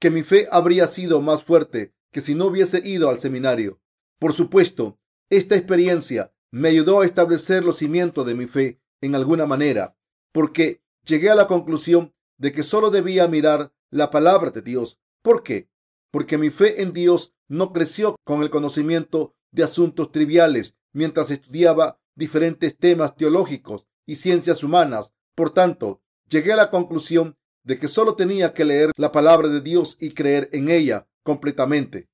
que 0.00 0.10
mi 0.10 0.24
fe 0.24 0.48
habría 0.50 0.88
sido 0.88 1.20
más 1.20 1.44
fuerte 1.44 1.94
que 2.10 2.20
si 2.20 2.34
no 2.34 2.46
hubiese 2.46 2.82
ido 2.84 3.10
al 3.10 3.20
seminario. 3.20 3.80
Por 4.18 4.32
supuesto, 4.32 4.98
esta 5.30 5.54
experiencia 5.54 6.32
me 6.50 6.68
ayudó 6.68 7.00
a 7.00 7.06
establecer 7.06 7.64
los 7.64 7.78
cimientos 7.78 8.26
de 8.26 8.34
mi 8.34 8.46
fe 8.46 8.80
en 9.00 9.14
alguna 9.14 9.46
manera, 9.46 9.96
porque 10.32 10.82
llegué 11.04 11.30
a 11.30 11.34
la 11.34 11.46
conclusión 11.46 12.14
de 12.38 12.52
que 12.52 12.62
solo 12.62 12.90
debía 12.90 13.28
mirar 13.28 13.72
la 13.90 14.10
palabra 14.10 14.50
de 14.50 14.62
Dios. 14.62 14.98
¿Por 15.22 15.42
qué? 15.42 15.68
Porque 16.10 16.38
mi 16.38 16.50
fe 16.50 16.82
en 16.82 16.92
Dios 16.92 17.34
no 17.48 17.72
creció 17.72 18.16
con 18.24 18.42
el 18.42 18.50
conocimiento 18.50 19.34
de 19.50 19.64
asuntos 19.64 20.12
triviales 20.12 20.76
mientras 20.92 21.30
estudiaba 21.30 22.00
diferentes 22.14 22.76
temas 22.76 23.16
teológicos 23.16 23.86
y 24.06 24.16
ciencias 24.16 24.62
humanas. 24.62 25.12
Por 25.34 25.50
tanto, 25.50 26.02
llegué 26.28 26.52
a 26.52 26.56
la 26.56 26.70
conclusión 26.70 27.36
de 27.64 27.78
que 27.78 27.88
solo 27.88 28.14
tenía 28.14 28.54
que 28.54 28.64
leer 28.64 28.92
la 28.96 29.12
palabra 29.12 29.48
de 29.48 29.60
Dios 29.60 29.96
y 30.00 30.12
creer 30.12 30.48
en 30.52 30.70
ella 30.70 31.08
completamente. 31.22 32.08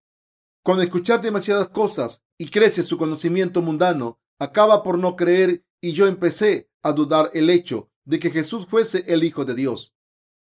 Con 0.62 0.80
escuchar 0.80 1.20
demasiadas 1.20 1.68
cosas 1.68 2.22
y 2.38 2.48
crece 2.48 2.82
su 2.82 2.96
conocimiento 2.96 3.60
mundano, 3.62 4.18
acaba 4.42 4.82
por 4.82 4.98
no 4.98 5.14
creer 5.14 5.64
y 5.80 5.92
yo 5.92 6.08
empecé 6.08 6.68
a 6.82 6.90
dudar 6.90 7.30
el 7.32 7.48
hecho 7.48 7.92
de 8.04 8.18
que 8.18 8.32
Jesús 8.32 8.66
fuese 8.66 9.04
el 9.06 9.22
Hijo 9.22 9.44
de 9.44 9.54
Dios. 9.54 9.94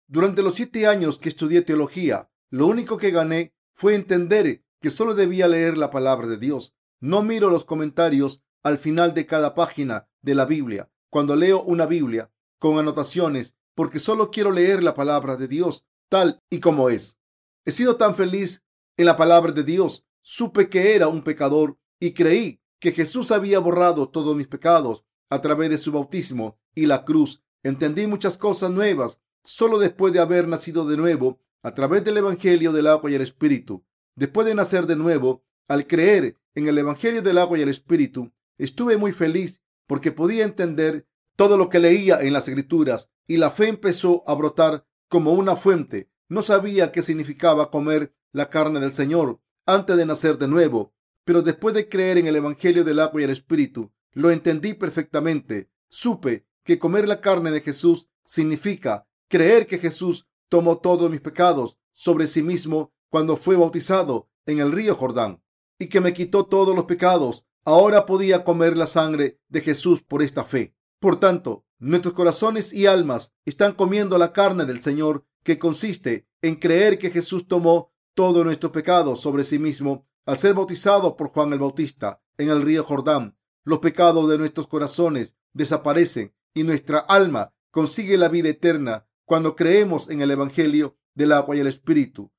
Durante 0.08 0.42
los 0.42 0.56
siete 0.56 0.86
años 0.86 1.18
que 1.18 1.30
estudié 1.30 1.62
teología, 1.62 2.30
lo 2.50 2.68
único 2.68 2.98
que 2.98 3.12
gané 3.12 3.56
fue 3.74 3.96
entender 3.96 4.66
que 4.82 4.92
solo 4.92 5.16
debía 5.16 5.48
leer 5.48 5.78
la 5.78 5.92
palabra 5.92 6.28
de 6.28 6.36
Dios. 6.36 6.76
No 7.00 7.24
miro 7.24 7.50
los 7.50 7.64
comentarios 7.64 8.42
al 8.64 8.80
final 8.80 9.14
de 9.14 9.26
cada 9.26 9.56
página 9.56 10.10
de 10.22 10.36
la 10.36 10.44
Biblia. 10.44 10.92
Cuando 11.10 11.38
leo 11.38 11.64
una 11.64 11.86
Biblia 11.86 12.34
con 12.60 12.78
anotaciones 12.78 13.56
porque 13.76 14.00
solo 14.00 14.30
quiero 14.30 14.52
leer 14.52 14.84
la 14.84 14.94
palabra 14.94 15.38
de 15.38 15.48
Dios 15.48 15.86
tal 16.10 16.44
y 16.50 16.60
como 16.60 16.90
es. 16.90 17.18
He 17.64 17.72
sido 17.72 17.96
tan 17.96 18.14
feliz 18.14 18.66
en 18.98 19.06
la 19.06 19.16
palabra 19.16 19.54
de 19.54 19.64
Dios. 19.64 20.06
Supe 20.22 20.68
que 20.70 20.96
era 20.96 21.08
un 21.08 21.24
pecador 21.24 21.78
y 21.98 22.14
creí 22.14 22.60
que 22.86 22.92
Jesús 22.92 23.32
había 23.32 23.58
borrado 23.58 24.10
todos 24.10 24.36
mis 24.36 24.46
pecados 24.46 25.04
a 25.32 25.42
través 25.42 25.72
de 25.72 25.80
su 25.80 25.92
bautismo 25.92 26.60
y 26.76 26.86
la 26.86 27.04
cruz. 27.04 27.42
Entendí 27.64 28.06
muchas 28.06 28.38
cosas 28.38 28.70
nuevas 28.70 29.20
solo 29.44 29.80
después 29.80 30.14
de 30.14 30.20
haber 30.20 30.48
nacido 30.48 30.86
de 30.86 30.96
nuevo 30.96 31.40
a 31.64 31.74
través 31.74 32.06
del 32.06 32.18
Evangelio 32.18 32.72
del 32.72 32.86
agua 32.86 33.10
y 33.10 33.16
el 33.16 33.22
Espíritu. 33.22 33.84
Después 34.16 34.46
de 34.46 34.54
nacer 34.54 34.86
de 34.86 34.96
nuevo, 34.96 35.44
al 35.68 35.88
creer 35.88 36.38
en 36.54 36.68
el 36.68 36.78
Evangelio 36.78 37.24
del 37.24 37.40
agua 37.40 37.58
y 37.58 37.64
el 37.64 37.70
Espíritu, 37.70 38.32
estuve 38.60 38.98
muy 38.98 39.14
feliz 39.14 39.64
porque 39.88 40.12
podía 40.12 40.44
entender 40.44 41.08
todo 41.36 41.58
lo 41.58 41.70
que 41.70 41.80
leía 41.80 42.22
en 42.22 42.34
las 42.34 42.48
escrituras 42.48 43.10
y 43.26 43.38
la 43.38 43.50
fe 43.50 43.68
empezó 43.68 44.24
a 44.28 44.36
brotar 44.36 44.86
como 45.10 45.32
una 45.32 45.56
fuente. 45.56 46.12
No 46.30 46.44
sabía 46.44 46.92
qué 46.92 47.02
significaba 47.02 47.72
comer 47.72 48.14
la 48.32 48.52
carne 48.52 48.80
del 48.80 48.94
Señor 48.94 49.42
antes 49.66 49.98
de 49.98 50.06
nacer 50.06 50.38
de 50.38 50.48
nuevo, 50.48 50.94
pero 51.26 51.42
después 51.42 51.76
de 51.76 51.90
creer 51.90 52.18
en 52.18 52.28
el 52.28 52.38
Evangelio 52.38 52.84
del 52.84 53.00
agua 53.00 53.20
y 53.20 53.24
el 53.26 53.32
Espíritu, 53.32 53.92
lo 54.14 54.32
entendí 54.32 54.74
perfectamente. 54.74 55.70
Supe 55.90 56.46
que 56.64 56.80
comer 56.80 57.08
la 57.08 57.20
carne 57.20 57.52
de 57.52 57.62
Jesús 57.62 58.08
significa 58.24 59.08
creer 59.28 59.66
que 59.66 59.80
Jesús 59.80 60.28
tomó 60.48 60.78
todos 60.78 61.10
mis 61.12 61.22
pecados 61.22 61.78
sobre 61.94 62.28
sí 62.28 62.42
mismo 62.42 62.94
cuando 63.10 63.38
fue 63.38 63.56
bautizado 63.56 64.30
en 64.46 64.60
el 64.60 64.72
río 64.72 64.96
Jordán 64.96 65.42
y 65.80 65.88
que 65.88 66.00
me 66.00 66.14
quitó 66.14 66.46
todos 66.46 66.76
los 66.76 66.86
pecados. 66.86 67.46
Ahora 67.64 68.06
podía 68.06 68.44
comer 68.44 68.78
la 68.78 68.86
sangre 68.86 69.40
de 69.50 69.62
Jesús 69.62 70.02
por 70.02 70.22
esta 70.22 70.46
fe. 70.46 70.76
Por 71.00 71.20
tanto, 71.20 71.66
nuestros 71.80 72.14
corazones 72.14 72.72
y 72.72 72.86
almas 72.86 73.34
están 73.46 73.74
comiendo 73.74 74.18
la 74.18 74.32
carne 74.32 74.66
del 74.66 74.82
Señor, 74.82 75.26
que 75.44 75.60
consiste 75.60 76.28
en 76.42 76.56
creer 76.56 76.98
que 76.98 77.12
Jesús 77.12 77.48
tomó 77.48 77.92
todos 78.14 78.46
nuestros 78.46 78.72
pecados 78.72 79.20
sobre 79.22 79.44
sí 79.44 79.60
mismo 79.60 80.08
al 80.26 80.38
ser 80.38 80.54
bautizado 80.54 81.16
por 81.16 81.30
Juan 81.30 81.54
el 81.54 81.60
Bautista 81.60 82.22
en 82.38 82.50
el 82.50 82.62
río 82.62 82.84
Jordán. 82.84 83.38
Los 83.64 83.80
pecados 83.80 84.30
de 84.30 84.38
nuestros 84.38 84.68
corazones 84.68 85.36
desaparecen 85.54 86.36
y 86.54 86.64
nuestra 86.64 87.00
alma 87.00 87.54
consigue 87.72 88.18
la 88.18 88.30
vida 88.30 88.50
eterna 88.50 89.08
cuando 89.26 89.56
creemos 89.56 90.10
en 90.10 90.22
el 90.22 90.32
Evangelio 90.32 90.98
del 91.14 91.32
agua 91.32 91.56
y 91.56 91.60
el 91.60 91.68
Espíritu. 91.68 92.32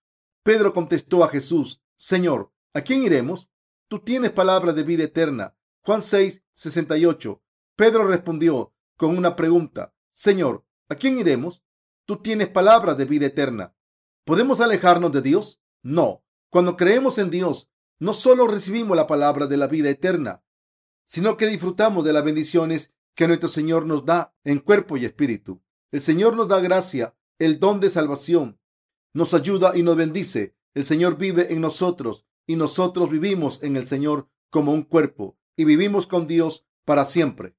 Pedro 0.42 0.72
contestó 0.72 1.25
a 1.25 1.29
Jesús, 1.29 1.83
Señor, 1.96 2.53
¿a 2.72 2.83
quién 2.83 3.03
iremos? 3.03 3.51
Tú 3.88 4.01
tienes 4.01 4.31
palabra 4.31 4.72
de 4.72 4.83
vida 4.83 5.05
eterna. 5.05 5.57
Juan 5.83 6.03
6, 6.03 6.44
68. 6.53 7.42
Pedro 7.77 8.07
respondió 8.07 8.72
con 8.96 9.16
una 9.16 9.37
pregunta. 9.37 9.94
Señor, 10.12 10.64
¿a 10.88 10.94
quién 10.94 11.18
iremos? 11.18 11.62
Tú 12.05 12.22
tienes 12.22 12.49
palabra 12.49 12.94
de 12.94 13.05
vida 13.05 13.27
eterna. 13.27 13.75
¿Podemos 14.25 14.61
alejarnos 14.61 15.12
de 15.12 15.22
Dios? 15.22 15.61
No. 15.83 16.25
Cuando 16.51 16.77
creemos 16.77 17.18
en 17.18 17.31
Dios, 17.31 17.70
no 17.98 18.12
solo 18.12 18.46
recibimos 18.46 18.96
la 18.96 19.06
palabra 19.06 19.46
de 19.46 19.56
la 19.56 19.66
vida 19.66 19.90
eterna, 19.90 20.42
sino 21.04 21.37
que 21.37 21.46
disfrutamos 21.46 22.04
de 22.04 22.12
las 22.12 22.24
bendiciones 22.24 22.92
que 23.14 23.26
nuestro 23.26 23.48
Señor 23.48 23.87
nos 23.87 24.04
da 24.04 24.35
en 24.44 24.59
cuerpo 24.59 24.96
y 24.96 25.04
espíritu. 25.04 25.62
El 25.90 26.00
Señor 26.00 26.37
nos 26.37 26.48
da 26.48 26.61
gracia, 26.61 27.14
el 27.38 27.59
don 27.59 27.80
de 27.80 27.90
salvación, 27.90 28.61
nos 29.14 29.32
ayuda 29.32 29.72
y 29.74 29.82
nos 29.82 29.96
bendice. 29.96 30.54
El 30.74 30.85
Señor 30.85 31.16
vive 31.16 31.52
en 31.52 31.62
nosotros 31.62 32.26
y 32.46 32.56
nosotros 32.56 33.11
vivimos 33.11 33.62
en 33.62 33.76
el 33.76 33.87
Señor 33.87 34.28
como 34.50 34.72
un 34.72 34.82
cuerpo 34.82 35.38
y 35.56 35.64
vivimos 35.64 36.06
con 36.06 36.26
Dios 36.26 36.66
para 36.85 37.04
siempre. 37.04 37.56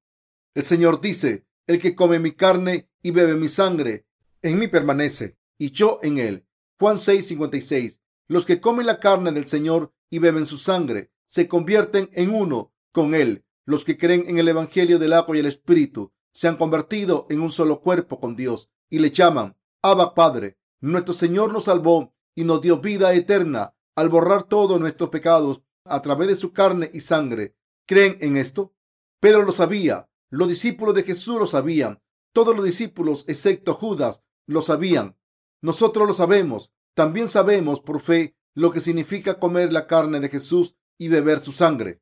El 0.54 0.64
Señor 0.64 1.02
dice, 1.02 1.48
el 1.66 1.82
que 1.82 1.96
come 1.96 2.20
mi 2.20 2.32
carne 2.32 2.90
y 3.02 3.12
bebe 3.12 3.36
mi 3.36 3.50
sangre, 3.50 4.06
en 4.42 4.60
mí 4.60 4.68
permanece, 4.68 5.38
y 5.58 5.72
yo 5.72 6.00
en 6.04 6.18
él. 6.18 6.48
Juan 6.80 6.98
6:56. 6.98 8.00
Los 8.28 8.46
que 8.46 8.60
comen 8.60 8.86
la 8.86 9.00
carne 9.00 9.32
del 9.32 9.48
Señor 9.48 9.94
y 10.10 10.20
beben 10.20 10.46
su 10.46 10.58
sangre, 10.58 11.12
se 11.28 11.48
convierten 11.48 12.10
en 12.14 12.34
uno 12.34 12.74
con 12.92 13.14
él. 13.14 13.46
Los 13.66 13.84
que 13.84 13.98
creen 13.98 14.26
en 14.28 14.38
el 14.38 14.48
Evangelio 14.48 15.00
del 15.00 15.14
agua 15.14 15.36
y 15.36 15.40
el 15.40 15.46
Espíritu, 15.46 16.14
se 16.32 16.48
han 16.48 16.56
convertido 16.56 17.26
en 17.30 17.42
un 17.42 17.52
solo 17.52 17.82
cuerpo 17.82 18.20
con 18.20 18.36
Dios 18.36 18.70
y 18.90 19.00
le 19.00 19.12
llaman 19.12 19.58
Abba 19.82 20.14
Padre. 20.14 20.58
Nuestro 20.80 21.14
Señor 21.14 21.52
nos 21.52 21.66
salvó 21.66 22.14
y 22.36 22.44
nos 22.44 22.62
dio 22.62 22.80
vida 22.80 23.14
eterna 23.14 23.76
al 23.96 24.10
borrar 24.10 24.44
todos 24.44 24.80
nuestros 24.80 25.10
pecados 25.10 25.62
a 25.84 26.02
través 26.02 26.28
de 26.28 26.36
su 26.36 26.54
carne 26.54 26.90
y 26.94 27.02
sangre. 27.02 27.56
¿Creen 27.86 28.18
en 28.22 28.38
esto? 28.38 28.76
Pedro 29.20 29.44
lo 29.44 29.52
sabía, 29.52 30.10
los 30.30 30.48
discípulos 30.48 30.94
de 30.94 31.04
Jesús 31.04 31.40
lo 31.40 31.48
sabían. 31.48 32.02
Todos 32.34 32.56
los 32.56 32.66
discípulos, 32.66 33.26
excepto 33.28 33.74
Judas, 33.74 34.22
lo 34.46 34.62
sabían. 34.62 35.18
Nosotros 35.62 36.08
lo 36.08 36.14
sabemos. 36.14 36.72
También 36.98 37.28
sabemos 37.28 37.80
por 37.80 38.02
fe 38.02 38.36
lo 38.56 38.72
que 38.72 38.82
significa 38.82 39.38
comer 39.38 39.72
la 39.72 39.86
carne 39.86 40.20
de 40.20 40.30
Jesús 40.30 40.76
y 40.98 41.10
beber 41.10 41.44
su 41.44 41.52
sangre. 41.52 42.02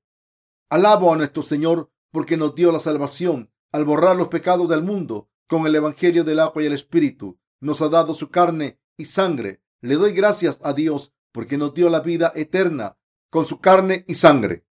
Alabo 0.70 1.12
a 1.12 1.18
nuestro 1.18 1.44
Señor 1.44 1.92
porque 2.12 2.38
nos 2.38 2.56
dio 2.56 2.72
la 2.72 2.80
salvación 2.80 3.52
al 3.74 3.84
borrar 3.84 4.16
los 4.16 4.30
pecados 4.30 4.70
del 4.70 4.84
mundo 4.84 5.30
con 5.50 5.68
el 5.68 5.76
Evangelio 5.76 6.24
del 6.24 6.40
agua 6.40 6.64
y 6.64 6.68
el 6.68 6.72
Espíritu. 6.72 7.38
Nos 7.60 7.82
ha 7.82 7.90
dado 7.90 8.14
su 8.14 8.30
carne 8.30 8.80
y 8.96 9.04
sangre. 9.04 9.62
Le 9.82 9.96
doy 9.96 10.14
gracias 10.14 10.62
a 10.64 10.72
Dios 10.72 11.14
porque 11.34 11.58
nos 11.58 11.74
dio 11.74 11.90
la 11.90 12.00
vida 12.00 12.32
eterna 12.34 12.98
con 13.30 13.46
su 13.46 13.60
carne 13.60 14.06
y 14.08 14.14
sangre. 14.14 14.66